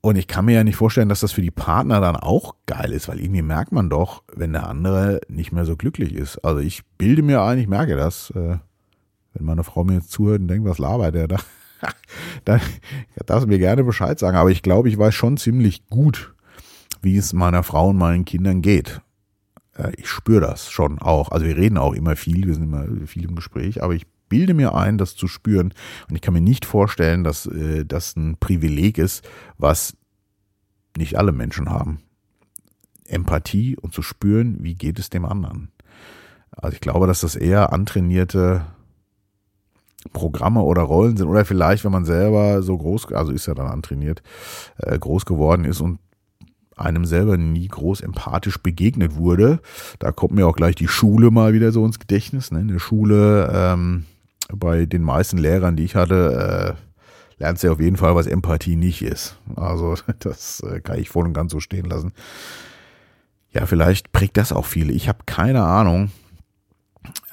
Und 0.02 0.16
ich 0.16 0.28
kann 0.28 0.46
mir 0.46 0.54
ja 0.54 0.64
nicht 0.64 0.78
vorstellen, 0.78 1.10
dass 1.10 1.20
das 1.20 1.32
für 1.32 1.44
die 1.44 1.52
Partner 1.52 2.02
dann 2.02 2.16
auch 2.16 2.56
geil 2.66 2.92
ist, 2.92 3.08
weil 3.08 3.20
irgendwie 3.20 3.44
merkt 3.44 3.72
man 3.72 3.90
doch, 3.90 4.24
wenn 4.34 4.54
der 4.54 4.68
andere 4.68 5.22
nicht 5.28 5.52
mehr 5.52 5.66
so 5.66 5.76
glücklich 5.76 6.14
ist. 6.14 6.40
Also 6.40 6.60
ich 6.60 6.84
bilde 6.98 7.22
mir 7.22 7.44
ein, 7.44 7.60
ich 7.60 7.68
merke 7.68 7.96
das, 7.96 8.32
äh, 8.32 8.58
wenn 9.34 9.46
meine 9.46 9.64
Frau 9.64 9.84
mir 9.84 9.94
jetzt 9.94 10.12
zuhört 10.12 10.42
und 10.42 10.48
denkt, 10.48 10.68
was 10.68 10.80
labert 10.80 11.14
der 11.14 11.28
da, 11.28 11.38
dann 12.46 12.62
darfst 13.28 13.46
du 13.46 13.48
mir 13.48 13.60
gerne 13.60 13.84
Bescheid 13.84 14.18
sagen. 14.18 14.38
Aber 14.38 14.50
ich 14.50 14.64
glaube, 14.64 14.90
ich 14.90 14.98
weiß 14.98 15.14
schon 15.14 15.38
ziemlich 15.38 15.88
gut, 15.88 16.34
wie 17.04 17.18
es 17.18 17.32
meiner 17.34 17.62
Frau 17.62 17.90
und 17.90 17.98
meinen 17.98 18.26
Kindern 18.26 18.64
geht. 18.64 19.02
Äh, 19.78 19.92
ich 19.98 20.10
spüre 20.10 20.42
das 20.42 20.72
schon 20.72 20.98
auch. 21.00 21.30
Also 21.32 21.46
wir 21.46 21.58
reden 21.58 21.78
auch 21.78 21.94
immer 21.94 22.16
viel, 22.16 22.48
wir 22.48 22.56
sind 22.56 22.64
immer 22.64 22.86
viel 23.06 23.26
im 23.26 23.36
Gespräch, 23.36 23.84
aber 23.84 23.94
ich 23.94 24.08
bilde 24.32 24.54
mir 24.54 24.74
ein, 24.74 24.98
das 24.98 25.16
zu 25.16 25.28
spüren. 25.28 25.74
Und 26.10 26.16
ich 26.16 26.22
kann 26.22 26.34
mir 26.34 26.42
nicht 26.42 26.66
vorstellen, 26.66 27.24
dass 27.24 27.46
äh, 27.46 27.86
das 27.86 28.16
ein 28.16 28.38
Privileg 28.40 28.98
ist, 28.98 29.28
was 29.58 29.96
nicht 30.98 31.18
alle 31.18 31.34
Menschen 31.34 31.70
haben. 31.70 32.00
Empathie 33.06 33.76
und 33.76 33.94
zu 33.94 34.02
spüren, 34.02 34.58
wie 34.62 34.76
geht 34.76 34.98
es 35.00 35.10
dem 35.10 35.26
anderen. 35.26 35.72
Also 36.52 36.76
ich 36.76 36.82
glaube, 36.82 37.08
dass 37.08 37.22
das 37.22 37.36
eher 37.36 37.74
antrainierte 37.74 38.66
Programme 40.14 40.62
oder 40.62 40.82
Rollen 40.82 41.18
sind 41.18 41.28
oder 41.28 41.46
vielleicht, 41.46 41.84
wenn 41.84 41.92
man 41.92 42.06
selber 42.06 42.64
so 42.64 42.78
groß, 42.78 43.12
also 43.12 43.32
ist 43.32 43.48
ja 43.48 43.54
dann 43.54 43.68
antrainiert, 43.68 44.24
äh, 44.78 44.98
groß 44.98 45.26
geworden 45.26 45.66
ist 45.66 45.82
und 45.82 46.00
einem 46.76 47.06
selber 47.06 47.38
nie 47.38 47.68
groß 47.68 48.02
empathisch 48.02 48.58
begegnet 48.58 49.16
wurde. 49.16 49.60
Da 50.00 50.12
kommt 50.12 50.34
mir 50.34 50.48
auch 50.48 50.56
gleich 50.56 50.76
die 50.76 50.88
Schule 50.88 51.32
mal 51.32 51.54
wieder 51.54 51.72
so 51.72 51.86
ins 51.86 52.00
Gedächtnis. 52.00 52.52
Ne? 52.52 52.62
In 52.62 52.68
der 52.70 52.80
Schule 52.80 53.52
ähm, 53.54 54.06
bei 54.56 54.86
den 54.86 55.04
meisten 55.04 55.38
Lehrern, 55.38 55.76
die 55.76 55.84
ich 55.84 55.96
hatte, 55.96 56.78
äh, 56.78 57.42
lernst 57.42 57.64
du 57.64 57.72
auf 57.72 57.80
jeden 57.80 57.98
Fall, 57.98 58.16
was 58.16 58.28
Empathie 58.28 58.76
nicht 58.76 59.02
ist. 59.02 59.38
Also 59.56 59.96
das 60.20 60.62
äh, 60.62 60.80
kann 60.82 61.00
ich 61.00 61.10
voll 61.10 61.26
und 61.26 61.34
ganz 61.34 61.52
so 61.52 61.60
stehen 61.60 61.86
lassen. 61.86 62.14
Ja, 63.52 63.66
vielleicht 63.66 64.12
prägt 64.12 64.38
das 64.38 64.54
auch 64.54 64.66
viele. 64.66 64.94
Ich 64.94 65.10
habe 65.10 65.20
keine 65.26 65.64
Ahnung. 65.64 66.12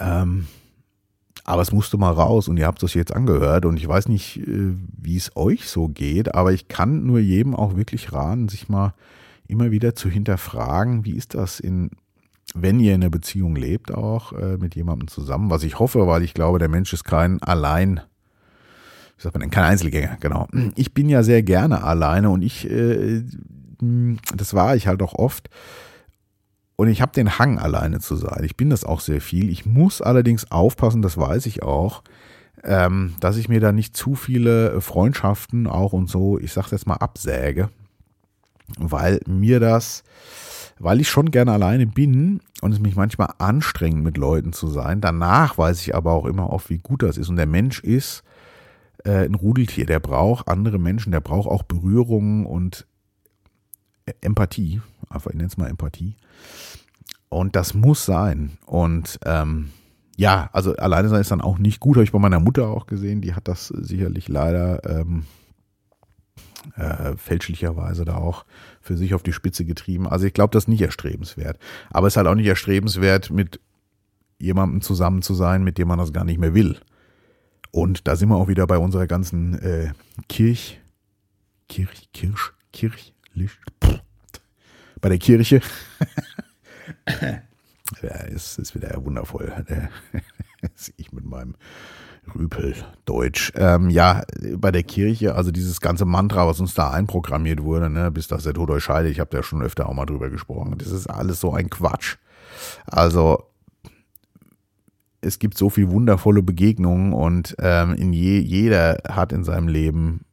Ähm, 0.00 0.46
aber 1.44 1.62
es 1.62 1.72
musste 1.72 1.96
mal 1.96 2.12
raus 2.12 2.48
und 2.48 2.58
ihr 2.58 2.66
habt 2.66 2.82
es 2.82 2.94
jetzt 2.94 3.14
angehört 3.14 3.64
und 3.64 3.78
ich 3.78 3.88
weiß 3.88 4.08
nicht, 4.08 4.36
äh, 4.36 4.74
wie 4.98 5.16
es 5.16 5.34
euch 5.36 5.68
so 5.68 5.88
geht, 5.88 6.34
aber 6.34 6.52
ich 6.52 6.68
kann 6.68 7.06
nur 7.06 7.20
jedem 7.20 7.54
auch 7.54 7.76
wirklich 7.76 8.12
raten, 8.12 8.48
sich 8.48 8.68
mal 8.68 8.94
immer 9.46 9.70
wieder 9.70 9.94
zu 9.94 10.10
hinterfragen, 10.10 11.04
wie 11.06 11.16
ist 11.16 11.34
das 11.34 11.58
in 11.58 11.90
wenn 12.62 12.80
ihr 12.80 12.94
in 12.94 13.02
einer 13.02 13.10
Beziehung 13.10 13.56
lebt, 13.56 13.92
auch 13.92 14.32
äh, 14.32 14.56
mit 14.56 14.74
jemandem 14.74 15.08
zusammen, 15.08 15.50
was 15.50 15.62
ich 15.62 15.78
hoffe, 15.78 16.06
weil 16.06 16.22
ich 16.22 16.34
glaube, 16.34 16.58
der 16.58 16.68
Mensch 16.68 16.92
ist 16.92 17.04
kein 17.04 17.42
allein, 17.42 18.00
wie 19.16 19.22
sagt 19.22 19.34
man 19.34 19.42
denn, 19.42 19.50
kein 19.50 19.64
Einzelgänger, 19.64 20.16
genau. 20.20 20.48
Ich 20.76 20.94
bin 20.94 21.08
ja 21.08 21.22
sehr 21.22 21.42
gerne 21.42 21.82
alleine 21.82 22.30
und 22.30 22.42
ich, 22.42 22.68
äh, 22.70 23.22
das 23.80 24.54
war 24.54 24.76
ich 24.76 24.86
halt 24.86 25.02
auch 25.02 25.14
oft. 25.14 25.48
Und 26.76 26.88
ich 26.88 27.02
habe 27.02 27.10
den 27.10 27.40
Hang, 27.40 27.58
alleine 27.58 27.98
zu 27.98 28.14
sein. 28.14 28.44
Ich 28.44 28.56
bin 28.56 28.70
das 28.70 28.84
auch 28.84 29.00
sehr 29.00 29.20
viel. 29.20 29.50
Ich 29.50 29.66
muss 29.66 30.00
allerdings 30.00 30.52
aufpassen, 30.52 31.02
das 31.02 31.16
weiß 31.16 31.46
ich 31.46 31.64
auch, 31.64 32.04
ähm, 32.62 33.14
dass 33.18 33.36
ich 33.36 33.48
mir 33.48 33.60
da 33.60 33.72
nicht 33.72 33.96
zu 33.96 34.14
viele 34.14 34.80
Freundschaften 34.80 35.66
auch 35.66 35.92
und 35.92 36.08
so, 36.08 36.38
ich 36.38 36.52
sage 36.52 36.68
jetzt 36.70 36.86
mal, 36.86 36.94
absäge, 36.94 37.68
weil 38.78 39.20
mir 39.26 39.58
das 39.58 40.04
weil 40.78 41.00
ich 41.00 41.08
schon 41.08 41.30
gerne 41.30 41.52
alleine 41.52 41.86
bin 41.86 42.40
und 42.60 42.72
es 42.72 42.80
mich 42.80 42.96
manchmal 42.96 43.32
anstrengt, 43.38 44.02
mit 44.02 44.16
Leuten 44.16 44.52
zu 44.52 44.68
sein. 44.68 45.00
Danach 45.00 45.58
weiß 45.58 45.80
ich 45.82 45.94
aber 45.94 46.12
auch 46.12 46.26
immer 46.26 46.50
oft, 46.50 46.70
wie 46.70 46.78
gut 46.78 47.02
das 47.02 47.16
ist. 47.16 47.28
Und 47.28 47.36
der 47.36 47.46
Mensch 47.46 47.80
ist 47.80 48.22
äh, 49.04 49.24
ein 49.24 49.34
Rudeltier, 49.34 49.86
der 49.86 50.00
braucht 50.00 50.48
andere 50.48 50.78
Menschen, 50.78 51.12
der 51.12 51.20
braucht 51.20 51.48
auch 51.48 51.62
Berührungen 51.62 52.46
und 52.46 52.86
Empathie. 54.20 54.80
Einfach, 55.10 55.30
ich 55.30 55.36
nenne 55.36 55.48
es 55.48 55.56
mal 55.56 55.68
Empathie. 55.68 56.16
Und 57.28 57.56
das 57.56 57.74
muss 57.74 58.04
sein. 58.04 58.58
Und 58.66 59.18
ähm, 59.24 59.70
ja, 60.16 60.50
also 60.52 60.74
alleine 60.76 61.08
sein 61.08 61.20
ist 61.20 61.30
dann 61.30 61.40
auch 61.40 61.58
nicht 61.58 61.80
gut, 61.80 61.96
habe 61.96 62.04
ich 62.04 62.12
bei 62.12 62.18
meiner 62.18 62.40
Mutter 62.40 62.68
auch 62.68 62.86
gesehen. 62.86 63.20
Die 63.20 63.34
hat 63.34 63.48
das 63.48 63.68
sicherlich 63.68 64.28
leider 64.28 64.84
ähm, 64.84 65.26
äh, 66.76 67.16
fälschlicherweise 67.16 68.04
da 68.04 68.16
auch 68.16 68.44
für 68.80 68.96
sich 68.96 69.14
auf 69.14 69.22
die 69.22 69.32
Spitze 69.32 69.64
getrieben. 69.64 70.08
Also 70.08 70.26
ich 70.26 70.34
glaube, 70.34 70.52
das 70.52 70.64
ist 70.64 70.68
nicht 70.68 70.82
erstrebenswert. 70.82 71.58
Aber 71.90 72.06
es 72.06 72.14
ist 72.14 72.16
halt 72.16 72.26
auch 72.26 72.34
nicht 72.34 72.46
erstrebenswert, 72.46 73.30
mit 73.30 73.60
jemandem 74.38 74.80
zusammen 74.80 75.22
zu 75.22 75.34
sein, 75.34 75.64
mit 75.64 75.78
dem 75.78 75.88
man 75.88 75.98
das 75.98 76.12
gar 76.12 76.24
nicht 76.24 76.38
mehr 76.38 76.54
will. 76.54 76.78
Und 77.70 78.08
da 78.08 78.16
sind 78.16 78.28
wir 78.28 78.36
auch 78.36 78.48
wieder 78.48 78.66
bei 78.66 78.78
unserer 78.78 79.06
ganzen 79.06 79.58
äh, 79.58 79.92
Kirch, 80.28 80.80
Kirch, 81.68 82.08
Kirsch, 82.12 82.54
Kirch, 82.72 83.14
Licht, 83.34 83.58
bei 85.00 85.08
der 85.08 85.18
Kirche. 85.18 85.60
ja, 88.02 88.24
es 88.34 88.58
ist 88.58 88.74
wieder 88.74 89.04
wundervoll. 89.04 89.52
ich 90.96 91.12
mit 91.12 91.24
meinem 91.24 91.56
Rüpeldeutsch. 92.34 93.52
Ähm, 93.56 93.90
ja, 93.90 94.22
bei 94.56 94.70
der 94.70 94.82
Kirche, 94.82 95.34
also 95.34 95.50
dieses 95.50 95.80
ganze 95.80 96.04
Mantra, 96.04 96.46
was 96.46 96.60
uns 96.60 96.74
da 96.74 96.90
einprogrammiert 96.90 97.62
wurde, 97.62 97.90
ne, 97.90 98.10
bis 98.10 98.28
dass 98.28 98.44
der 98.44 98.54
Tod 98.54 98.70
euch 98.70 98.84
scheidet, 98.84 99.12
ich 99.12 99.20
habe 99.20 99.34
da 99.36 99.42
schon 99.42 99.62
öfter 99.62 99.88
auch 99.88 99.94
mal 99.94 100.06
drüber 100.06 100.30
gesprochen. 100.30 100.76
Das 100.78 100.88
ist 100.88 101.08
alles 101.08 101.40
so 101.40 101.52
ein 101.52 101.70
Quatsch. 101.70 102.16
Also 102.86 103.44
es 105.20 105.38
gibt 105.38 105.58
so 105.58 105.68
viel 105.68 105.90
wundervolle 105.90 106.42
Begegnungen 106.42 107.12
und 107.12 107.56
ähm, 107.58 107.94
in 107.94 108.12
je, 108.12 108.38
jeder 108.38 108.98
hat 109.08 109.32
in 109.32 109.44
seinem 109.44 109.68
Leben 109.68 110.24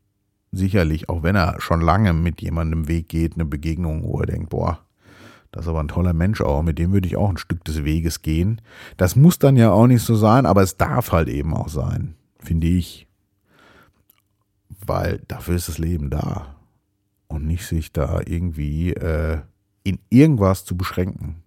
sicherlich, 0.52 1.10
auch 1.10 1.24
wenn 1.24 1.36
er 1.36 1.60
schon 1.60 1.82
lange 1.82 2.14
mit 2.14 2.42
jemandem 2.42 2.88
Weg 2.88 3.10
geht, 3.10 3.34
eine 3.34 3.46
Begegnung, 3.46 4.04
wo 4.04 4.20
er 4.20 4.28
denkt, 4.28 4.50
boah, 4.50 4.85
das 5.56 5.64
ist 5.64 5.70
aber 5.70 5.80
ein 5.80 5.88
toller 5.88 6.12
Mensch 6.12 6.42
auch, 6.42 6.62
mit 6.64 6.78
dem 6.78 6.92
würde 6.92 7.08
ich 7.08 7.16
auch 7.16 7.30
ein 7.30 7.38
Stück 7.38 7.64
des 7.64 7.86
Weges 7.86 8.22
gehen. 8.22 8.60
Das 8.98 9.16
muss 9.16 9.40
dann 9.40 9.56
ja 9.56 9.72
auch 9.72 9.88
nicht 9.88 10.04
so 10.04 10.14
sein, 10.14 10.46
aber 10.46 10.62
es 10.62 10.76
darf 10.76 11.14
halt 11.14 11.30
eben 11.30 11.54
auch 11.54 11.70
sein, 11.70 12.16
finde 12.40 12.68
ich. 12.68 13.08
Weil 14.86 15.22
dafür 15.30 15.56
ist 15.56 15.70
das 15.70 15.78
Leben 15.78 16.10
da. 16.10 16.58
Und 17.30 17.48
nicht 17.48 17.66
sich 17.66 17.94
da 17.94 18.20
irgendwie 18.26 18.92
äh, 18.92 19.40
in 19.84 20.00
irgendwas 20.10 20.66
zu 20.66 20.76
beschränken. 20.76 21.42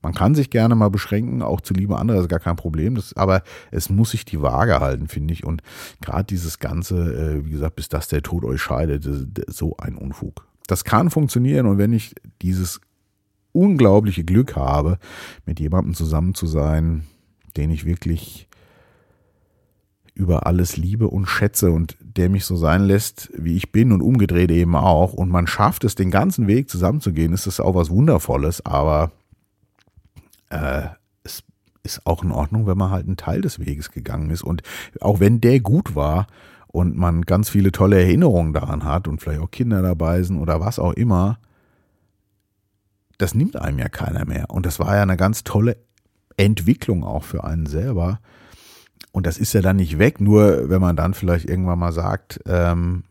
Man 0.00 0.14
kann 0.14 0.34
sich 0.34 0.48
gerne 0.48 0.74
mal 0.74 0.88
beschränken, 0.88 1.42
auch 1.42 1.60
zu 1.60 1.74
Liebe 1.74 1.98
anderer 1.98 2.18
ist 2.22 2.30
gar 2.30 2.40
kein 2.40 2.56
Problem. 2.56 2.94
Das, 2.94 3.14
aber 3.14 3.42
es 3.70 3.90
muss 3.90 4.12
sich 4.12 4.24
die 4.24 4.40
Waage 4.40 4.80
halten, 4.80 5.06
finde 5.06 5.34
ich. 5.34 5.44
Und 5.44 5.62
gerade 6.00 6.24
dieses 6.24 6.60
Ganze, 6.60 6.96
äh, 6.96 7.44
wie 7.44 7.50
gesagt, 7.50 7.76
bis 7.76 7.90
dass 7.90 8.08
der 8.08 8.22
Tod 8.22 8.46
euch 8.46 8.62
scheidet, 8.62 9.04
das, 9.04 9.26
das 9.28 9.54
so 9.54 9.76
ein 9.76 9.96
Unfug. 9.96 10.46
Das 10.66 10.84
kann 10.84 11.10
funktionieren 11.10 11.66
und 11.66 11.76
wenn 11.76 11.92
ich 11.92 12.14
dieses 12.40 12.80
unglaubliche 13.52 14.24
Glück 14.24 14.56
habe, 14.56 14.98
mit 15.46 15.60
jemandem 15.60 15.94
zusammen 15.94 16.34
zu 16.34 16.46
sein, 16.46 17.04
den 17.56 17.70
ich 17.70 17.84
wirklich 17.84 18.48
über 20.14 20.46
alles 20.46 20.76
liebe 20.76 21.08
und 21.08 21.26
schätze 21.26 21.70
und 21.70 21.96
der 22.00 22.28
mich 22.28 22.44
so 22.44 22.56
sein 22.56 22.82
lässt, 22.82 23.30
wie 23.34 23.56
ich 23.56 23.72
bin 23.72 23.90
und 23.90 24.02
umgedreht 24.02 24.50
eben 24.50 24.76
auch. 24.76 25.12
Und 25.12 25.30
man 25.30 25.46
schafft 25.46 25.84
es, 25.84 25.94
den 25.94 26.10
ganzen 26.10 26.46
Weg 26.46 26.68
zusammenzugehen, 26.68 27.32
ist 27.32 27.46
das 27.46 27.60
auch 27.60 27.74
was 27.74 27.90
Wundervolles, 27.90 28.64
aber 28.66 29.12
äh, 30.50 30.88
es 31.22 31.42
ist 31.82 32.06
auch 32.06 32.22
in 32.22 32.32
Ordnung, 32.32 32.66
wenn 32.66 32.76
man 32.76 32.90
halt 32.90 33.06
einen 33.06 33.16
Teil 33.16 33.40
des 33.40 33.58
Weges 33.60 33.90
gegangen 33.90 34.30
ist. 34.30 34.44
Und 34.44 34.62
auch 35.00 35.20
wenn 35.20 35.40
der 35.40 35.60
gut 35.60 35.94
war 35.94 36.26
und 36.68 36.96
man 36.96 37.22
ganz 37.22 37.48
viele 37.48 37.72
tolle 37.72 38.00
Erinnerungen 38.00 38.52
daran 38.52 38.84
hat 38.84 39.08
und 39.08 39.20
vielleicht 39.20 39.40
auch 39.40 39.50
Kinder 39.50 39.80
dabei 39.80 40.22
sind 40.22 40.38
oder 40.38 40.60
was 40.60 40.78
auch 40.78 40.92
immer, 40.92 41.38
das 43.20 43.34
nimmt 43.34 43.56
einem 43.56 43.78
ja 43.78 43.88
keiner 43.88 44.24
mehr. 44.24 44.50
Und 44.50 44.66
das 44.66 44.78
war 44.78 44.96
ja 44.96 45.02
eine 45.02 45.16
ganz 45.16 45.44
tolle 45.44 45.76
Entwicklung 46.36 47.04
auch 47.04 47.24
für 47.24 47.44
einen 47.44 47.66
selber. 47.66 48.20
Und 49.12 49.26
das 49.26 49.38
ist 49.38 49.52
ja 49.52 49.60
dann 49.60 49.76
nicht 49.76 49.98
weg, 49.98 50.20
nur 50.20 50.70
wenn 50.70 50.80
man 50.80 50.96
dann 50.96 51.14
vielleicht 51.14 51.48
irgendwann 51.48 51.78
mal 51.78 51.92
sagt, 51.92 52.40
ähm, 52.46 53.04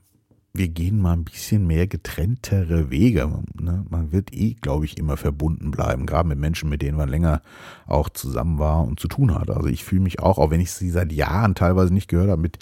wir 0.53 0.67
gehen 0.67 0.99
mal 0.99 1.13
ein 1.13 1.25
bisschen 1.25 1.67
mehr 1.67 1.87
getrenntere 1.87 2.89
Wege. 2.89 3.29
Ne? 3.59 3.85
Man 3.89 4.11
wird 4.11 4.33
eh, 4.33 4.55
glaube 4.55 4.85
ich, 4.85 4.97
immer 4.97 5.15
verbunden 5.15 5.71
bleiben, 5.71 6.05
gerade 6.05 6.27
mit 6.27 6.39
Menschen, 6.39 6.69
mit 6.69 6.81
denen 6.81 6.97
man 6.97 7.09
länger 7.09 7.41
auch 7.85 8.09
zusammen 8.09 8.57
war 8.57 8.83
und 8.83 8.99
zu 8.99 9.07
tun 9.07 9.35
hat. 9.35 9.51
Also 9.51 9.67
ich 9.67 9.83
fühle 9.83 10.01
mich 10.01 10.19
auch, 10.19 10.37
auch 10.37 10.49
wenn 10.49 10.61
ich 10.61 10.71
sie 10.71 10.89
seit 10.89 11.11
Jahren 11.11 11.53
teilweise 11.53 11.93
nicht 11.93 12.07
gehört 12.07 12.29
habe, 12.29 12.41
mit 12.41 12.57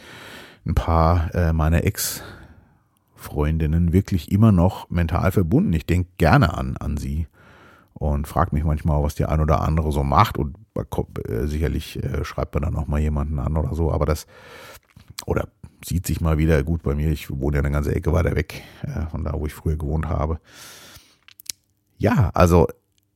ein 0.65 0.75
paar 0.75 1.33
äh, 1.33 1.53
meiner 1.53 1.85
Ex-Freundinnen 1.85 3.93
wirklich 3.93 4.31
immer 4.31 4.51
noch 4.51 4.89
mental 4.89 5.31
verbunden. 5.31 5.71
Ich 5.73 5.85
denke 5.85 6.09
gerne 6.17 6.57
an, 6.57 6.75
an 6.77 6.97
sie 6.97 7.27
und 7.99 8.27
frage 8.27 8.55
mich 8.55 8.63
manchmal, 8.63 9.01
was 9.01 9.15
die 9.15 9.25
ein 9.25 9.41
oder 9.41 9.61
andere 9.61 9.91
so 9.91 10.03
macht 10.03 10.37
und 10.37 10.55
äh, 11.27 11.47
sicherlich 11.47 12.01
äh, 12.03 12.23
schreibt 12.23 12.53
man 12.53 12.63
dann 12.63 12.73
noch 12.73 12.87
mal 12.87 12.99
jemanden 12.99 13.39
an 13.39 13.57
oder 13.57 13.73
so, 13.73 13.91
aber 13.91 14.05
das 14.05 14.27
oder 15.25 15.47
sieht 15.83 16.05
sich 16.05 16.21
mal 16.21 16.37
wieder 16.37 16.63
gut 16.63 16.83
bei 16.83 16.95
mir. 16.95 17.11
Ich 17.11 17.29
wohne 17.29 17.57
ja 17.57 17.63
eine 17.63 17.71
ganze 17.71 17.95
Ecke 17.95 18.13
weiter 18.13 18.35
weg 18.35 18.63
äh, 18.83 19.07
von 19.07 19.23
da, 19.23 19.33
wo 19.33 19.45
ich 19.45 19.53
früher 19.53 19.77
gewohnt 19.77 20.07
habe. 20.07 20.39
Ja, 21.97 22.29
also 22.33 22.67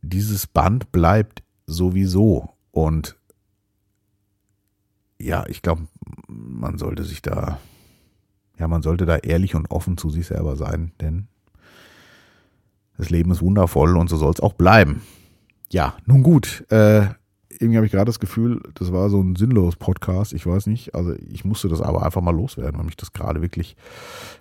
dieses 0.02 0.48
Band 0.48 0.92
bleibt 0.92 1.44
sowieso 1.68 2.50
und 2.72 3.18
ja, 5.20 5.46
ich 5.48 5.62
glaube, 5.62 5.84
man 6.28 6.80
sollte 6.80 7.04
sich 7.04 7.22
da, 7.22 7.60
ja, 8.58 8.68
man 8.68 8.82
sollte 8.82 9.06
da 9.06 9.18
ehrlich 9.18 9.54
und 9.54 9.70
offen 9.70 9.98
zu 9.98 10.10
sich 10.10 10.26
selber 10.26 10.56
sein, 10.56 10.94
denn 11.00 11.28
das 13.02 13.10
Leben 13.10 13.32
ist 13.32 13.42
wundervoll 13.42 13.98
und 13.98 14.12
so 14.12 14.18
soll 14.18 14.32
es 14.32 14.40
auch 14.40 14.54
bleiben. 14.54 15.02
Ja, 15.72 15.96
nun 16.06 16.22
gut, 16.22 16.66
äh, 16.70 17.08
irgendwie 17.50 17.78
habe 17.78 17.88
ich 17.88 17.92
gerade 17.92 18.06
das 18.06 18.20
Gefühl, 18.20 18.62
das 18.76 18.92
war 18.92 19.10
so 19.10 19.20
ein 19.20 19.36
sinnloses 19.36 19.76
Podcast. 19.76 20.34
Ich 20.34 20.46
weiß 20.46 20.68
nicht. 20.68 20.94
Also 20.94 21.16
ich 21.16 21.44
musste 21.44 21.68
das 21.68 21.82
aber 21.82 22.06
einfach 22.06 22.22
mal 22.22 22.36
loswerden, 22.36 22.78
weil 22.78 22.86
mich 22.86 22.98
das 22.98 23.12
gerade 23.12 23.42
wirklich 23.42 23.76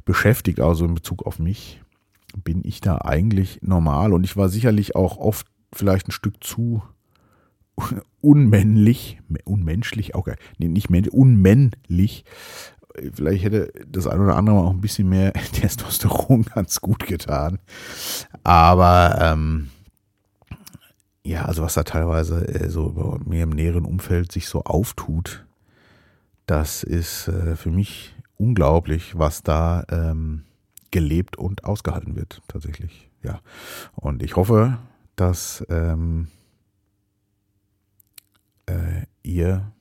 beschäftigt. 0.04 0.60
Also 0.60 0.84
in 0.84 0.92
Bezug 0.92 1.26
auf 1.26 1.38
mich 1.38 1.80
bin 2.36 2.60
ich 2.62 2.82
da 2.82 2.98
eigentlich 2.98 3.60
normal 3.62 4.12
und 4.12 4.24
ich 4.24 4.36
war 4.36 4.50
sicherlich 4.50 4.94
auch 4.94 5.16
oft 5.16 5.46
vielleicht 5.72 6.08
ein 6.08 6.12
Stück 6.12 6.44
zu 6.44 6.82
unmännlich, 8.20 9.20
unmenschlich, 9.44 10.14
auch 10.14 10.28
nee, 10.58 10.68
nicht 10.68 10.90
männlich, 10.90 11.14
unmännlich. 11.14 12.26
Vielleicht 13.14 13.44
hätte 13.44 13.72
das 13.86 14.06
ein 14.06 14.20
oder 14.20 14.36
andere 14.36 14.56
auch 14.56 14.70
ein 14.70 14.80
bisschen 14.80 15.08
mehr 15.08 15.32
Testosteron 15.52 16.42
ganz 16.42 16.80
gut 16.80 17.06
getan. 17.06 17.58
Aber 18.42 19.18
ähm, 19.20 19.70
ja, 21.24 21.44
also 21.44 21.62
was 21.62 21.74
da 21.74 21.82
teilweise 21.82 22.46
äh, 22.48 22.68
so 22.68 22.92
bei 22.92 23.18
mir 23.24 23.44
im 23.44 23.50
näheren 23.50 23.84
Umfeld 23.84 24.32
sich 24.32 24.48
so 24.48 24.64
auftut, 24.64 25.46
das 26.46 26.82
ist 26.82 27.28
äh, 27.28 27.56
für 27.56 27.70
mich 27.70 28.14
unglaublich, 28.36 29.18
was 29.18 29.42
da 29.42 29.84
ähm, 29.90 30.44
gelebt 30.90 31.36
und 31.36 31.64
ausgehalten 31.64 32.16
wird, 32.16 32.42
tatsächlich. 32.48 33.10
Ja. 33.22 33.40
Und 33.94 34.22
ich 34.22 34.36
hoffe, 34.36 34.78
dass 35.14 35.64
ähm, 35.68 36.28
äh, 38.66 39.04
ihr 39.22 39.72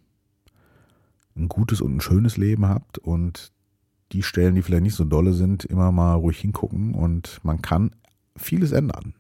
ein 1.39 1.49
gutes 1.49 1.81
und 1.81 1.95
ein 1.95 2.01
schönes 2.01 2.37
Leben 2.37 2.67
habt 2.67 2.97
und 2.97 3.51
die 4.11 4.23
Stellen, 4.23 4.55
die 4.55 4.61
vielleicht 4.61 4.83
nicht 4.83 4.95
so 4.95 5.05
dolle 5.05 5.33
sind, 5.33 5.65
immer 5.65 5.91
mal 5.91 6.13
ruhig 6.13 6.39
hingucken 6.39 6.93
und 6.93 7.39
man 7.43 7.61
kann 7.61 7.91
vieles 8.35 8.71
ändern. 8.71 9.13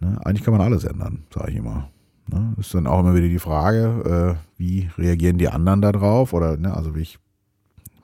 Ne? 0.00 0.18
Eigentlich 0.24 0.44
kann 0.44 0.52
man 0.52 0.62
alles 0.62 0.84
ändern, 0.84 1.24
sage 1.32 1.52
ich 1.52 1.56
immer. 1.56 1.90
Ne? 2.26 2.54
Ist 2.58 2.74
dann 2.74 2.86
auch 2.86 3.00
immer 3.00 3.14
wieder 3.14 3.28
die 3.28 3.38
Frage, 3.38 4.38
äh, 4.38 4.58
wie 4.58 4.90
reagieren 4.98 5.38
die 5.38 5.48
anderen 5.48 5.80
da 5.80 5.92
drauf? 5.92 6.32
Oder, 6.32 6.56
ne, 6.56 6.74
also 6.74 6.94
wie 6.94 7.00
ich, 7.00 7.18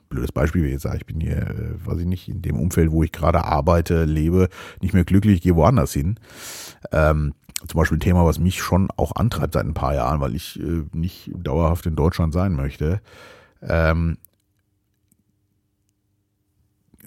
blödes 0.09 0.31
Beispiel, 0.31 0.63
wie 0.63 0.67
ich 0.67 0.73
jetzt 0.73 0.83
sage, 0.83 0.97
ich 0.97 1.05
bin 1.05 1.19
hier, 1.19 1.37
äh, 1.37 1.85
weiß 1.85 1.99
ich 1.99 2.05
nicht, 2.05 2.29
in 2.29 2.41
dem 2.41 2.57
Umfeld, 2.57 2.91
wo 2.91 3.03
ich 3.03 3.11
gerade 3.11 3.43
arbeite, 3.43 4.05
lebe, 4.05 4.49
nicht 4.81 4.93
mehr 4.93 5.05
glücklich, 5.05 5.41
gehe 5.41 5.55
woanders 5.55 5.93
hin. 5.93 6.19
Ähm, 6.91 7.33
zum 7.67 7.79
Beispiel 7.79 7.97
ein 7.97 8.01
Thema, 8.01 8.25
was 8.25 8.39
mich 8.39 8.61
schon 8.61 8.89
auch 8.95 9.15
antreibt 9.15 9.53
seit 9.53 9.65
ein 9.65 9.73
paar 9.73 9.95
Jahren, 9.95 10.21
weil 10.21 10.35
ich 10.35 10.59
äh, 10.59 10.83
nicht 10.93 11.31
dauerhaft 11.35 11.85
in 11.85 11.95
Deutschland 11.95 12.33
sein 12.33 12.53
möchte. 12.53 13.01
Ähm, 13.61 14.17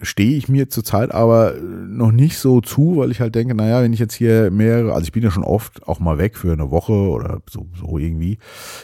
stehe 0.01 0.37
ich 0.37 0.47
mir 0.47 0.69
zurzeit 0.69 1.11
aber 1.11 1.55
noch 1.55 2.11
nicht 2.11 2.37
so 2.37 2.61
zu, 2.61 2.97
weil 2.97 3.11
ich 3.11 3.19
halt 3.19 3.35
denke, 3.35 3.55
naja, 3.55 3.81
wenn 3.81 3.93
ich 3.93 3.99
jetzt 3.99 4.13
hier 4.13 4.51
mehrere, 4.51 4.93
also 4.93 5.03
ich 5.03 5.11
bin 5.11 5.23
ja 5.23 5.31
schon 5.31 5.43
oft 5.43 5.87
auch 5.87 5.99
mal 5.99 6.17
weg 6.17 6.37
für 6.37 6.53
eine 6.53 6.71
Woche 6.71 6.93
oder 6.93 7.41
so, 7.49 7.67
so 7.75 7.97
irgendwie, 7.97 8.37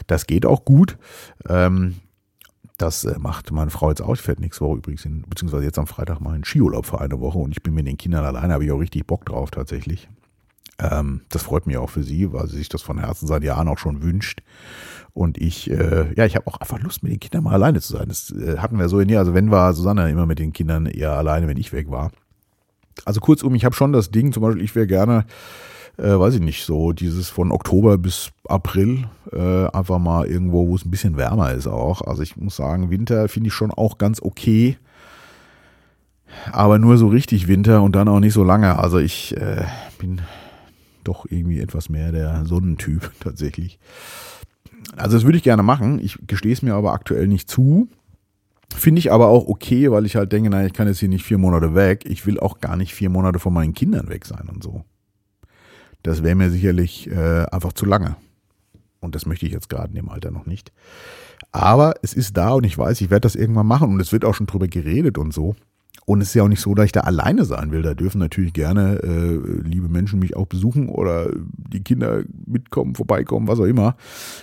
das 0.06 0.26
geht 0.26 0.46
auch 0.46 0.64
gut. 0.64 0.98
Ähm, 1.48 1.96
das 2.78 3.04
äh, 3.04 3.18
macht 3.18 3.50
meine 3.52 3.70
Frau 3.70 3.88
jetzt 3.88 4.02
auch. 4.02 4.14
Ich 4.14 4.20
fährt 4.20 4.40
nächste 4.40 4.64
Woche 4.64 4.78
übrigens, 4.78 5.04
in, 5.04 5.22
beziehungsweise 5.22 5.64
jetzt 5.64 5.78
am 5.78 5.86
Freitag 5.86 6.20
mal 6.20 6.36
in 6.36 6.44
Skiurlaub 6.44 6.84
für 6.84 7.00
eine 7.00 7.20
Woche 7.20 7.38
und 7.38 7.52
ich 7.52 7.62
bin 7.62 7.74
mit 7.74 7.86
den 7.86 7.96
Kindern 7.96 8.24
alleine, 8.24 8.52
habe 8.52 8.64
ich 8.64 8.72
auch 8.72 8.80
richtig 8.80 9.06
Bock 9.06 9.24
drauf 9.24 9.50
tatsächlich. 9.50 10.08
Ähm, 10.78 11.22
das 11.30 11.42
freut 11.42 11.66
mich 11.66 11.76
auch 11.76 11.90
für 11.90 12.02
sie, 12.02 12.32
weil 12.32 12.48
sie 12.48 12.58
sich 12.58 12.68
das 12.68 12.82
von 12.82 12.98
Herzen 12.98 13.26
seit 13.26 13.42
Jahren 13.42 13.68
auch 13.68 13.78
schon 13.78 14.02
wünscht. 14.02 14.42
Und 15.14 15.38
ich, 15.38 15.70
äh, 15.70 16.12
ja, 16.14 16.26
ich 16.26 16.36
habe 16.36 16.46
auch 16.46 16.60
einfach 16.60 16.78
Lust, 16.80 17.02
mit 17.02 17.10
den 17.10 17.20
Kindern 17.20 17.44
mal 17.44 17.54
alleine 17.54 17.80
zu 17.80 17.94
sein. 17.94 18.08
Das 18.08 18.30
äh, 18.32 18.58
hatten 18.58 18.78
wir 18.78 18.88
so 18.90 19.00
in 19.00 19.08
ihr. 19.08 19.18
Also 19.18 19.32
wenn 19.32 19.50
war 19.50 19.72
Susanne 19.72 20.10
immer 20.10 20.26
mit 20.26 20.38
den 20.38 20.52
Kindern 20.52 20.84
eher 20.84 21.12
alleine, 21.12 21.48
wenn 21.48 21.56
ich 21.56 21.72
weg 21.72 21.90
war. 21.90 22.10
Also 23.04 23.20
kurzum, 23.20 23.54
ich 23.54 23.64
habe 23.64 23.74
schon 23.74 23.92
das 23.92 24.10
Ding, 24.10 24.32
zum 24.32 24.42
Beispiel, 24.42 24.62
ich 24.62 24.74
wäre 24.74 24.86
gerne, 24.86 25.24
äh, 25.96 26.18
weiß 26.18 26.34
ich 26.34 26.40
nicht, 26.40 26.64
so 26.64 26.92
dieses 26.92 27.30
von 27.30 27.50
Oktober 27.50 27.96
bis 27.96 28.30
April 28.46 29.08
äh, 29.32 29.66
einfach 29.68 29.98
mal 29.98 30.26
irgendwo, 30.26 30.68
wo 30.68 30.76
es 30.76 30.84
ein 30.84 30.90
bisschen 30.90 31.16
wärmer 31.16 31.52
ist 31.52 31.66
auch. 31.66 32.02
Also 32.02 32.22
ich 32.22 32.36
muss 32.36 32.56
sagen, 32.56 32.90
Winter 32.90 33.28
finde 33.28 33.48
ich 33.48 33.54
schon 33.54 33.70
auch 33.70 33.96
ganz 33.96 34.20
okay. 34.20 34.76
Aber 36.52 36.78
nur 36.78 36.98
so 36.98 37.08
richtig 37.08 37.48
Winter 37.48 37.82
und 37.82 37.96
dann 37.96 38.08
auch 38.08 38.20
nicht 38.20 38.34
so 38.34 38.44
lange. 38.44 38.78
Also 38.78 38.98
ich 38.98 39.34
äh, 39.36 39.64
bin 39.98 40.20
doch 41.08 41.26
irgendwie 41.28 41.60
etwas 41.60 41.88
mehr 41.88 42.12
der 42.12 42.44
Sonnentyp 42.44 43.12
tatsächlich. 43.20 43.78
Also 44.96 45.16
das 45.16 45.24
würde 45.24 45.38
ich 45.38 45.44
gerne 45.44 45.62
machen. 45.62 45.98
Ich 45.98 46.18
gestehe 46.26 46.52
es 46.52 46.62
mir 46.62 46.74
aber 46.74 46.92
aktuell 46.92 47.26
nicht 47.26 47.48
zu. 47.48 47.88
Finde 48.74 48.98
ich 48.98 49.12
aber 49.12 49.28
auch 49.28 49.46
okay, 49.46 49.90
weil 49.90 50.06
ich 50.06 50.16
halt 50.16 50.32
denke, 50.32 50.50
naja, 50.50 50.66
ich 50.66 50.72
kann 50.72 50.88
jetzt 50.88 50.98
hier 50.98 51.08
nicht 51.08 51.24
vier 51.24 51.38
Monate 51.38 51.74
weg. 51.74 52.04
Ich 52.06 52.26
will 52.26 52.38
auch 52.40 52.60
gar 52.60 52.76
nicht 52.76 52.94
vier 52.94 53.10
Monate 53.10 53.38
von 53.38 53.52
meinen 53.52 53.74
Kindern 53.74 54.08
weg 54.08 54.26
sein 54.26 54.48
und 54.52 54.62
so. 54.62 54.84
Das 56.02 56.22
wäre 56.22 56.34
mir 56.34 56.50
sicherlich 56.50 57.10
äh, 57.10 57.46
einfach 57.50 57.72
zu 57.72 57.86
lange. 57.86 58.16
Und 59.00 59.14
das 59.14 59.26
möchte 59.26 59.46
ich 59.46 59.52
jetzt 59.52 59.68
gerade 59.68 59.88
in 59.88 59.94
dem 59.94 60.08
Alter 60.08 60.30
noch 60.30 60.46
nicht. 60.46 60.72
Aber 61.52 61.94
es 62.02 62.12
ist 62.12 62.36
da 62.36 62.50
und 62.50 62.64
ich 62.64 62.76
weiß, 62.76 63.00
ich 63.00 63.10
werde 63.10 63.22
das 63.22 63.34
irgendwann 63.34 63.66
machen 63.66 63.92
und 63.92 64.00
es 64.00 64.12
wird 64.12 64.24
auch 64.24 64.34
schon 64.34 64.46
drüber 64.46 64.68
geredet 64.68 65.18
und 65.18 65.32
so. 65.32 65.54
Und 66.04 66.20
es 66.20 66.28
ist 66.28 66.34
ja 66.34 66.44
auch 66.44 66.48
nicht 66.48 66.60
so, 66.60 66.74
dass 66.74 66.86
ich 66.86 66.92
da 66.92 67.00
alleine 67.00 67.44
sein 67.44 67.72
will. 67.72 67.82
Da 67.82 67.94
dürfen 67.94 68.18
natürlich 68.18 68.52
gerne 68.52 69.00
äh, 69.02 69.36
liebe 69.62 69.88
Menschen 69.88 70.20
mich 70.20 70.36
auch 70.36 70.46
besuchen 70.46 70.88
oder 70.88 71.30
die 71.34 71.82
Kinder 71.82 72.22
mitkommen, 72.46 72.94
vorbeikommen, 72.94 73.48
was 73.48 73.58
auch 73.58 73.64
immer. 73.64 73.96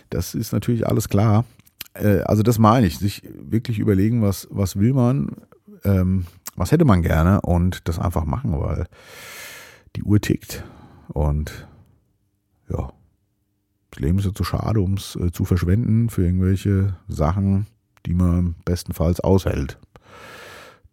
Das 0.09 0.35
ist 0.35 0.51
natürlich 0.51 0.85
alles 0.87 1.07
klar. 1.07 1.45
Äh, 1.93 2.19
also 2.21 2.43
das 2.43 2.59
meine 2.59 2.87
ich, 2.87 2.99
sich 2.99 3.23
wirklich 3.39 3.79
überlegen, 3.79 4.21
was, 4.21 4.47
was 4.51 4.77
will 4.77 4.93
man, 4.93 5.29
ähm, 5.85 6.25
was 6.55 6.71
hätte 6.71 6.85
man 6.85 7.01
gerne 7.01 7.41
und 7.41 7.87
das 7.87 7.99
einfach 7.99 8.25
machen, 8.25 8.59
weil 8.59 8.85
die 9.95 10.03
Uhr 10.03 10.19
tickt. 10.19 10.63
Und 11.07 11.67
ja, 12.69 12.91
das 13.91 13.99
Leben 13.99 14.19
ist 14.19 14.25
ja 14.25 14.33
zu 14.33 14.43
schade, 14.43 14.81
um 14.81 14.95
es 14.95 15.15
äh, 15.15 15.31
zu 15.31 15.45
verschwenden 15.45 16.09
für 16.09 16.25
irgendwelche 16.25 16.95
Sachen, 17.07 17.67
die 18.05 18.13
man 18.13 18.55
bestenfalls 18.65 19.19
aushält. 19.19 19.77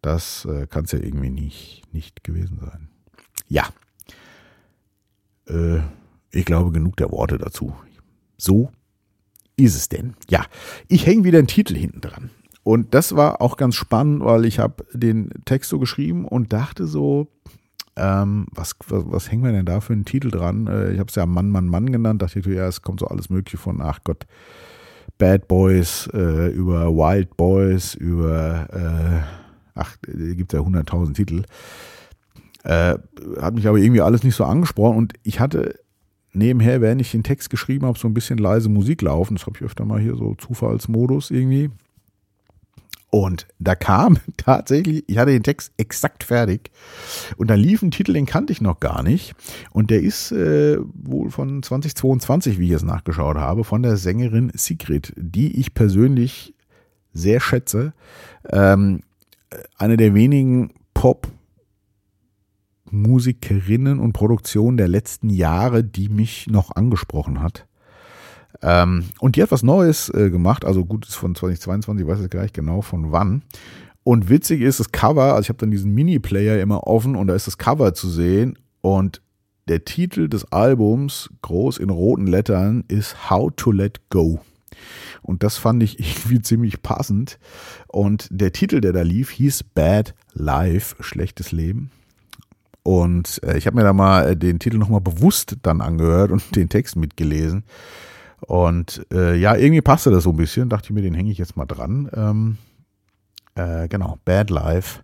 Das 0.02 0.44
äh, 0.46 0.66
kann 0.66 0.84
es 0.84 0.92
ja 0.92 0.98
irgendwie 0.98 1.30
nicht, 1.30 1.82
nicht 1.92 2.24
gewesen 2.24 2.58
sein. 2.60 2.88
Ja. 3.48 3.68
Äh, 5.46 5.80
ich 6.30 6.44
glaube, 6.44 6.72
genug 6.72 6.96
der 6.96 7.10
Worte 7.10 7.38
dazu. 7.38 7.74
So 8.38 8.70
ist 9.56 9.76
es 9.76 9.88
denn. 9.88 10.14
Ja, 10.28 10.46
ich 10.88 11.06
hänge 11.06 11.24
wieder 11.24 11.38
einen 11.38 11.46
Titel 11.46 11.76
hinten 11.76 12.00
dran. 12.00 12.30
Und 12.62 12.94
das 12.94 13.16
war 13.16 13.40
auch 13.40 13.56
ganz 13.56 13.74
spannend, 13.74 14.24
weil 14.24 14.44
ich 14.44 14.58
habe 14.58 14.84
den 14.92 15.30
Text 15.44 15.70
so 15.70 15.78
geschrieben 15.78 16.24
und 16.24 16.52
dachte 16.52 16.86
so, 16.86 17.28
ähm, 17.96 18.46
was, 18.52 18.76
was, 18.88 19.02
was 19.06 19.30
hängen 19.30 19.44
wir 19.44 19.52
denn 19.52 19.66
da 19.66 19.80
für 19.80 19.92
einen 19.92 20.04
Titel 20.04 20.30
dran? 20.30 20.66
Äh, 20.66 20.92
ich 20.92 20.98
habe 20.98 21.08
es 21.08 21.14
ja 21.14 21.26
Mann, 21.26 21.50
Mann, 21.50 21.66
Mann 21.66 21.90
genannt. 21.90 22.22
Dachte 22.22 22.38
ich, 22.38 22.46
ja, 22.46 22.66
es 22.66 22.82
kommt 22.82 23.00
so 23.00 23.06
alles 23.06 23.30
Mögliche 23.30 23.58
von, 23.58 23.80
ach 23.80 24.00
Gott, 24.04 24.26
Bad 25.18 25.48
Boys, 25.48 26.08
äh, 26.14 26.48
über 26.48 26.94
Wild 26.94 27.36
Boys, 27.36 27.94
über, 27.94 28.68
äh, 28.72 29.39
ach, 29.80 29.96
gibt 30.02 30.52
ja 30.52 30.60
hunderttausend 30.60 31.16
Titel. 31.16 31.44
Äh, 32.62 32.98
hat 33.40 33.54
mich 33.54 33.66
aber 33.66 33.78
irgendwie 33.78 34.02
alles 34.02 34.22
nicht 34.22 34.36
so 34.36 34.44
angesprochen 34.44 34.98
und 34.98 35.14
ich 35.22 35.40
hatte 35.40 35.80
nebenher, 36.32 36.80
während 36.80 37.00
ich 37.00 37.10
den 37.10 37.22
Text 37.22 37.50
geschrieben 37.50 37.86
habe, 37.86 37.98
so 37.98 38.06
ein 38.06 38.14
bisschen 38.14 38.38
leise 38.38 38.68
Musik 38.68 39.02
laufen. 39.02 39.36
Das 39.36 39.46
habe 39.46 39.56
ich 39.56 39.64
öfter 39.64 39.84
mal 39.84 40.00
hier 40.00 40.14
so 40.14 40.34
Zufallsmodus 40.34 41.30
irgendwie. 41.30 41.70
Und 43.08 43.48
da 43.58 43.74
kam 43.74 44.18
tatsächlich, 44.36 45.04
ich 45.08 45.18
hatte 45.18 45.32
den 45.32 45.42
Text 45.42 45.72
exakt 45.78 46.22
fertig 46.22 46.70
und 47.36 47.48
da 47.50 47.54
lief 47.54 47.82
ein 47.82 47.90
Titel, 47.90 48.12
den 48.12 48.26
kannte 48.26 48.52
ich 48.52 48.60
noch 48.60 48.78
gar 48.78 49.02
nicht. 49.02 49.34
Und 49.72 49.90
der 49.90 50.02
ist 50.02 50.30
äh, 50.30 50.78
wohl 50.94 51.30
von 51.30 51.62
2022, 51.62 52.58
wie 52.58 52.66
ich 52.66 52.72
es 52.72 52.84
nachgeschaut 52.84 53.36
habe, 53.36 53.64
von 53.64 53.82
der 53.82 53.96
Sängerin 53.96 54.52
Sigrid, 54.54 55.12
die 55.16 55.58
ich 55.58 55.74
persönlich 55.74 56.54
sehr 57.12 57.40
schätze. 57.40 57.94
Ähm, 58.48 59.00
eine 59.76 59.96
der 59.96 60.14
wenigen 60.14 60.72
Pop- 60.94 61.28
Musikerinnen 62.92 63.98
und 63.98 64.12
Produktionen 64.12 64.76
der 64.76 64.88
letzten 64.88 65.30
Jahre, 65.30 65.84
die 65.84 66.08
mich 66.08 66.48
noch 66.48 66.74
angesprochen 66.74 67.40
hat. 67.40 67.66
Ähm, 68.62 69.04
und 69.20 69.36
die 69.36 69.42
hat 69.42 69.52
was 69.52 69.62
Neues 69.62 70.08
äh, 70.10 70.30
gemacht, 70.30 70.64
also 70.64 70.84
gut, 70.84 71.06
ist 71.06 71.14
von 71.14 71.34
2022, 71.34 72.04
ich 72.04 72.10
weiß 72.10 72.20
jetzt 72.20 72.30
gleich 72.30 72.52
genau 72.52 72.82
von 72.82 73.12
wann. 73.12 73.42
Und 74.02 74.28
witzig 74.28 74.60
ist 74.60 74.80
das 74.80 74.92
Cover, 74.92 75.34
also 75.34 75.42
ich 75.42 75.48
habe 75.50 75.58
dann 75.58 75.70
diesen 75.70 75.94
Mini-Player 75.94 76.60
immer 76.60 76.86
offen 76.86 77.16
und 77.16 77.28
da 77.28 77.34
ist 77.34 77.46
das 77.46 77.58
Cover 77.58 77.94
zu 77.94 78.08
sehen 78.08 78.58
und 78.80 79.22
der 79.68 79.84
Titel 79.84 80.28
des 80.28 80.50
Albums, 80.52 81.30
groß 81.42 81.78
in 81.78 81.90
roten 81.90 82.26
Lettern, 82.26 82.82
ist 82.88 83.30
How 83.30 83.52
to 83.54 83.70
Let 83.70 84.00
Go. 84.10 84.40
Und 85.22 85.42
das 85.42 85.56
fand 85.56 85.82
ich 85.82 85.98
irgendwie 86.00 86.42
ziemlich 86.42 86.82
passend. 86.82 87.38
Und 87.88 88.28
der 88.30 88.52
Titel, 88.52 88.80
der 88.80 88.92
da 88.92 89.02
lief, 89.02 89.30
hieß 89.30 89.64
Bad 89.74 90.14
Life, 90.32 90.96
schlechtes 91.00 91.52
Leben. 91.52 91.90
Und 92.82 93.42
äh, 93.44 93.58
ich 93.58 93.66
habe 93.66 93.76
mir 93.76 93.84
da 93.84 93.92
mal 93.92 94.30
äh, 94.30 94.36
den 94.36 94.58
Titel 94.58 94.78
nochmal 94.78 95.00
bewusst 95.00 95.56
dann 95.62 95.80
angehört 95.80 96.30
und 96.30 96.42
den 96.56 96.68
Text 96.68 96.96
mitgelesen. 96.96 97.64
Und 98.40 99.06
äh, 99.12 99.36
ja, 99.36 99.54
irgendwie 99.54 99.82
passte 99.82 100.10
das 100.10 100.24
so 100.24 100.30
ein 100.30 100.36
bisschen. 100.36 100.68
Dachte 100.68 100.86
ich 100.86 100.90
mir, 100.92 101.02
den 101.02 101.14
hänge 101.14 101.30
ich 101.30 101.38
jetzt 101.38 101.56
mal 101.56 101.66
dran. 101.66 102.10
Ähm, 102.14 102.58
äh, 103.54 103.88
genau, 103.88 104.18
Bad 104.24 104.50
Life 104.50 105.00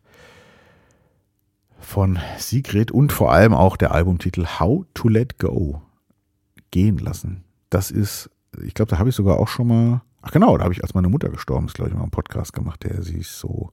von 1.79 2.19
Sigrid 2.39 2.91
und 2.91 3.13
vor 3.13 3.33
allem 3.33 3.53
auch 3.53 3.77
der 3.77 3.93
Albumtitel 3.93 4.47
How 4.59 4.85
to 4.95 5.09
Let 5.09 5.39
Go. 5.39 5.83
Gehen 6.71 6.99
lassen. 6.99 7.45
Das 7.71 7.91
ist, 7.91 8.31
ich 8.65 8.75
glaube, 8.75 8.91
da 8.91 8.99
habe 8.99 9.09
ich 9.09 9.15
sogar 9.15 9.39
auch 9.39 9.49
schon 9.49 9.69
mal, 9.69 10.03
ach 10.23 10.31
genau, 10.31 10.57
da 10.57 10.65
habe 10.65 10.75
ich, 10.75 10.83
als 10.83 10.95
meine 10.95 11.09
Mutter 11.09 11.29
gestorben 11.29 11.67
ist, 11.67 11.75
glaube 11.75 11.91
ich, 11.91 11.97
mal 11.97 12.03
einen 12.03 12.11
Podcast 12.11 12.53
gemacht, 12.53 12.85
der 12.85 13.03
sie 13.03 13.23
so, 13.23 13.73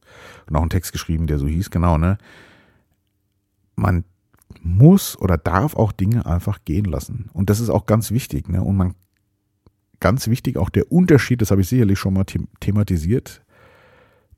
auch 0.51 0.61
einen 0.61 0.69
Text 0.69 0.91
geschrieben, 0.91 1.27
der 1.27 1.39
so 1.39 1.47
hieß, 1.47 1.69
genau, 1.69 1.97
ne? 1.97 2.17
Man 3.75 4.03
muss 4.61 5.17
oder 5.19 5.37
darf 5.37 5.75
auch 5.75 5.91
Dinge 5.91 6.25
einfach 6.25 6.59
gehen 6.63 6.85
lassen. 6.85 7.29
Und 7.33 7.49
das 7.49 7.59
ist 7.59 7.69
auch 7.69 7.85
ganz 7.85 8.11
wichtig, 8.11 8.49
ne? 8.49 8.61
Und 8.61 8.77
man 8.77 8.93
ganz 9.99 10.27
wichtig 10.27 10.57
auch 10.57 10.69
der 10.69 10.91
Unterschied, 10.91 11.41
das 11.41 11.51
habe 11.51 11.61
ich 11.61 11.69
sicherlich 11.69 11.97
schon 11.97 12.13
mal 12.13 12.25
thematisiert, 12.59 13.41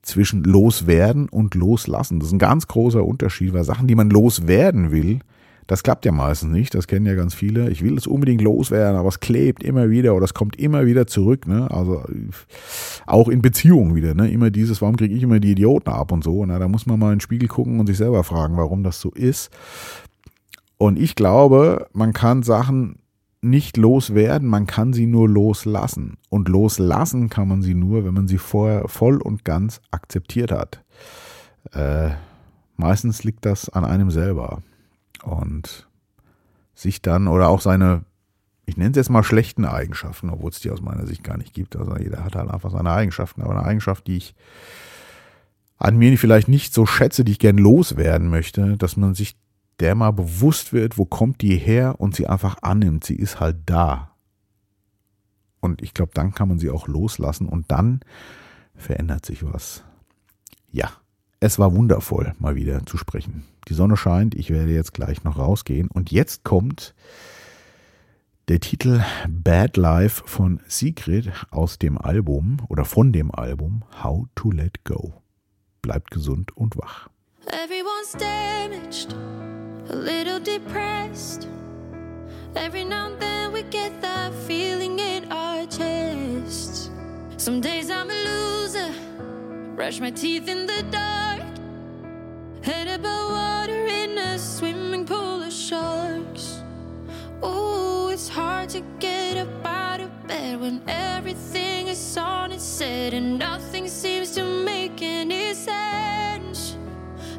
zwischen 0.03 0.43
loswerden 0.43 1.27
und 1.27 1.55
loslassen. 1.55 2.19
Das 2.19 2.27
ist 2.27 2.33
ein 2.33 2.39
ganz 2.39 2.67
großer 2.67 3.03
Unterschied, 3.03 3.53
weil 3.53 3.63
Sachen, 3.63 3.87
die 3.87 3.95
man 3.95 4.09
loswerden 4.09 4.91
will, 4.91 5.19
das 5.67 5.81
klappt 5.81 6.05
ja 6.05 6.11
meistens 6.11 6.51
nicht, 6.51 6.75
das 6.75 6.87
kennen 6.87 7.05
ja 7.07 7.15
ganz 7.15 7.33
viele. 7.33 7.69
Ich 7.71 7.83
will 7.83 7.97
es 7.97 8.05
unbedingt 8.05 8.41
loswerden, 8.41 8.97
aber 8.97 9.09
es 9.09 9.19
klebt 9.19 9.63
immer 9.63 9.89
wieder 9.89 10.13
oder 10.13 10.25
es 10.25 10.35
kommt 10.35 10.57
immer 10.57 10.85
wieder 10.85 11.07
zurück. 11.07 11.47
Ne? 11.47 11.69
Also 11.71 12.03
auch 13.07 13.29
in 13.29 13.41
Beziehungen 13.41 13.95
wieder. 13.95 14.13
Ne? 14.13 14.29
Immer 14.29 14.51
dieses, 14.51 14.81
warum 14.81 14.95
kriege 14.95 15.15
ich 15.15 15.23
immer 15.23 15.39
die 15.39 15.51
Idioten 15.51 15.89
ab 15.89 16.11
und 16.11 16.23
so. 16.23 16.45
Na, 16.45 16.59
da 16.59 16.67
muss 16.67 16.85
man 16.85 16.99
mal 16.99 17.07
in 17.07 17.15
den 17.15 17.21
Spiegel 17.21 17.47
gucken 17.47 17.79
und 17.79 17.87
sich 17.87 17.97
selber 17.97 18.23
fragen, 18.23 18.57
warum 18.57 18.83
das 18.83 19.01
so 19.01 19.09
ist. 19.09 19.49
Und 20.77 20.99
ich 20.99 21.15
glaube, 21.15 21.87
man 21.93 22.13
kann 22.13 22.43
Sachen 22.43 22.99
nicht 23.41 23.77
loswerden, 23.77 24.47
man 24.47 24.67
kann 24.67 24.93
sie 24.93 25.07
nur 25.07 25.27
loslassen. 25.29 26.17
Und 26.29 26.47
loslassen 26.47 27.29
kann 27.29 27.47
man 27.47 27.61
sie 27.61 27.73
nur, 27.73 28.05
wenn 28.05 28.13
man 28.13 28.27
sie 28.27 28.37
vorher 28.37 28.87
voll 28.87 29.17
und 29.17 29.45
ganz 29.45 29.81
akzeptiert 29.91 30.51
hat. 30.51 30.83
Äh, 31.71 32.09
meistens 32.75 33.23
liegt 33.23 33.45
das 33.45 33.69
an 33.69 33.85
einem 33.85 34.11
selber. 34.11 34.61
Und 35.25 35.87
sich 36.73 37.01
dann 37.01 37.27
oder 37.27 37.47
auch 37.47 37.61
seine, 37.61 38.03
ich 38.65 38.77
nenne 38.77 38.91
es 38.91 38.97
jetzt 38.97 39.09
mal 39.09 39.23
schlechten 39.23 39.65
Eigenschaften, 39.65 40.29
obwohl 40.29 40.51
es 40.51 40.59
die 40.59 40.69
aus 40.69 40.81
meiner 40.81 41.07
Sicht 41.07 41.23
gar 41.23 41.37
nicht 41.37 41.53
gibt. 41.53 41.75
Also 41.75 41.95
jeder 41.97 42.23
hat 42.23 42.35
halt 42.35 42.49
einfach 42.49 42.71
seine 42.71 42.91
Eigenschaften. 42.91 43.41
Aber 43.41 43.51
eine 43.51 43.65
Eigenschaft, 43.65 44.07
die 44.07 44.17
ich 44.17 44.35
an 45.77 45.97
mir 45.97 46.17
vielleicht 46.17 46.47
nicht 46.47 46.73
so 46.73 46.85
schätze, 46.85 47.23
die 47.23 47.33
ich 47.33 47.39
gern 47.39 47.57
loswerden 47.57 48.29
möchte, 48.29 48.77
dass 48.77 48.97
man 48.97 49.15
sich 49.15 49.35
der 49.79 49.95
mal 49.95 50.11
bewusst 50.11 50.71
wird, 50.71 50.97
wo 50.97 51.05
kommt 51.05 51.41
die 51.41 51.57
her 51.57 51.99
und 51.99 52.15
sie 52.15 52.27
einfach 52.27 52.57
annimmt. 52.61 53.03
Sie 53.03 53.15
ist 53.15 53.39
halt 53.39 53.57
da. 53.65 54.11
Und 55.59 55.81
ich 55.81 55.93
glaube, 55.93 56.11
dann 56.13 56.33
kann 56.33 56.47
man 56.47 56.59
sie 56.59 56.69
auch 56.69 56.87
loslassen 56.87 57.47
und 57.47 57.71
dann 57.71 58.01
verändert 58.75 59.25
sich 59.25 59.43
was. 59.43 59.83
Ja, 60.71 60.91
es 61.45 61.59
war 61.59 61.75
wundervoll, 61.75 62.33
mal 62.39 62.55
wieder 62.55 62.85
zu 62.85 62.97
sprechen. 62.97 63.43
Die 63.67 63.73
Sonne 63.73 63.97
scheint, 63.97 64.35
ich 64.35 64.49
werde 64.49 64.71
jetzt 64.71 64.93
gleich 64.93 65.23
noch 65.23 65.37
rausgehen. 65.37 65.89
Und 65.89 66.11
jetzt 66.11 66.43
kommt 66.43 66.93
der 68.47 68.59
Titel 68.59 69.01
Bad 69.27 69.77
Life 69.77 70.23
von 70.25 70.59
Sigrid 70.67 71.31
aus 71.51 71.77
dem 71.77 71.97
Album 71.97 72.57
oder 72.69 72.85
von 72.85 73.11
dem 73.11 73.31
Album 73.31 73.83
How 74.03 74.25
to 74.35 74.51
Let 74.51 74.83
Go. 74.83 75.13
Bleibt 75.81 76.11
gesund 76.11 76.55
und 76.55 76.77
wach. 76.77 77.09
Everyone's 77.47 78.13
damaged. 78.13 79.15
a 79.89 79.95
little 79.95 80.39
depressed. 80.39 81.47
Every 82.55 82.83
now 82.83 83.07
and 83.07 83.19
then 83.19 83.51
we 83.51 83.63
get 83.63 84.01
that 84.01 84.33
feeling 84.33 84.99
in 84.99 85.31
our 85.31 85.65
chests. 85.65 86.89
Some 87.37 87.61
days 87.61 87.89
I'm 87.89 88.09
a 88.09 88.13
loser, 88.13 88.93
brush 89.75 89.99
my 89.99 90.11
teeth 90.11 90.47
in 90.47 90.65
the 90.65 90.83
dark. 90.91 91.04
A 94.35 94.37
swimming 94.37 95.05
pool 95.05 95.43
of 95.43 95.53
sharks. 95.53 96.61
Oh, 97.41 98.09
it's 98.11 98.27
hard 98.27 98.67
to 98.71 98.81
get 98.99 99.37
up 99.37 99.65
out 99.65 100.01
of 100.01 100.09
bed 100.27 100.59
when 100.59 100.81
everything 100.89 101.87
is 101.87 102.17
on 102.17 102.51
its 102.51 102.77
head 102.77 103.13
and 103.13 103.39
nothing 103.39 103.87
seems 103.87 104.31
to 104.31 104.43
make 104.43 105.01
any 105.01 105.53
sense. 105.53 106.75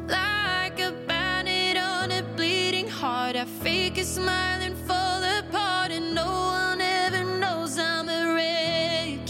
Like 0.07 0.79
a 0.79 0.91
bandit 1.05 1.77
on 1.77 2.09
a 2.09 2.23
bleeding 2.35 2.87
heart. 2.87 3.35
I 3.35 3.45
fake 3.45 3.99
a 3.99 4.03
smile 4.03 4.61
and 4.63 4.75
fall 4.75 5.21
apart, 5.37 5.91
and 5.91 6.15
no 6.15 6.25
one 6.25 6.81
ever 6.81 7.23
knows 7.23 7.77
I'm 7.77 8.09
a 8.09 8.33
wreck. 8.33 9.29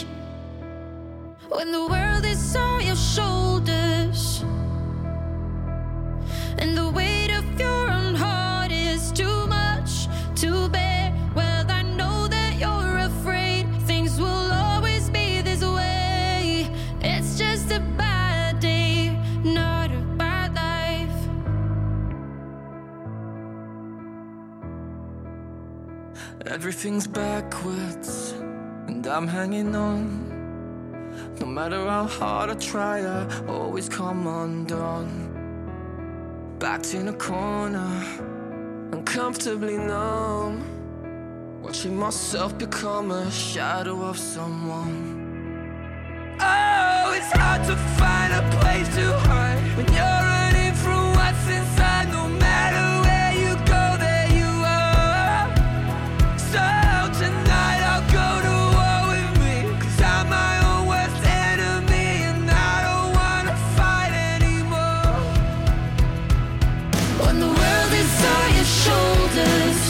When 1.49 1.73
the 1.73 1.85
world 1.85 2.06
Everything's 26.67 27.07
backwards, 27.07 28.33
and 28.87 29.07
I'm 29.07 29.25
hanging 29.25 29.73
on. 29.73 30.27
No 31.39 31.45
matter 31.45 31.87
how 31.87 32.07
hard 32.07 32.49
I 32.49 32.55
try, 32.55 32.99
I 32.99 33.25
always 33.47 33.87
come 33.87 34.27
undone. 34.27 35.29
Backed 36.59 36.93
in 36.93 37.07
a 37.07 37.13
corner, 37.13 38.03
uncomfortably 38.91 39.77
numb. 39.77 40.61
Watching 41.63 41.95
myself 41.95 42.57
become 42.57 43.11
a 43.11 43.31
shadow 43.31 44.01
of 44.01 44.19
someone. 44.19 46.35
Oh, 46.41 47.13
it's 47.15 47.31
hard 47.31 47.63
to 47.63 47.77
find 47.97 48.33
a 48.33 48.41
place 48.59 48.93
to 48.97 49.17
hide 49.19 49.77
when 49.77 49.87
you're. 49.93 50.26
sisters. 69.37 69.86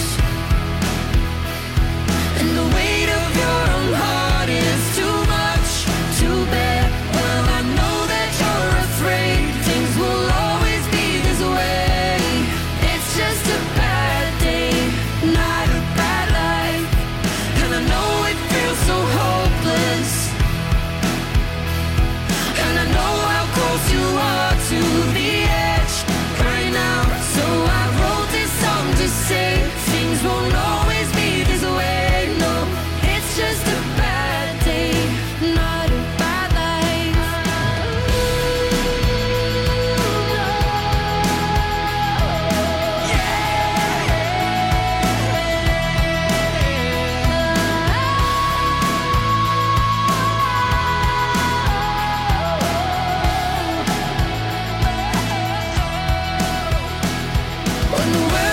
the 58.13 58.46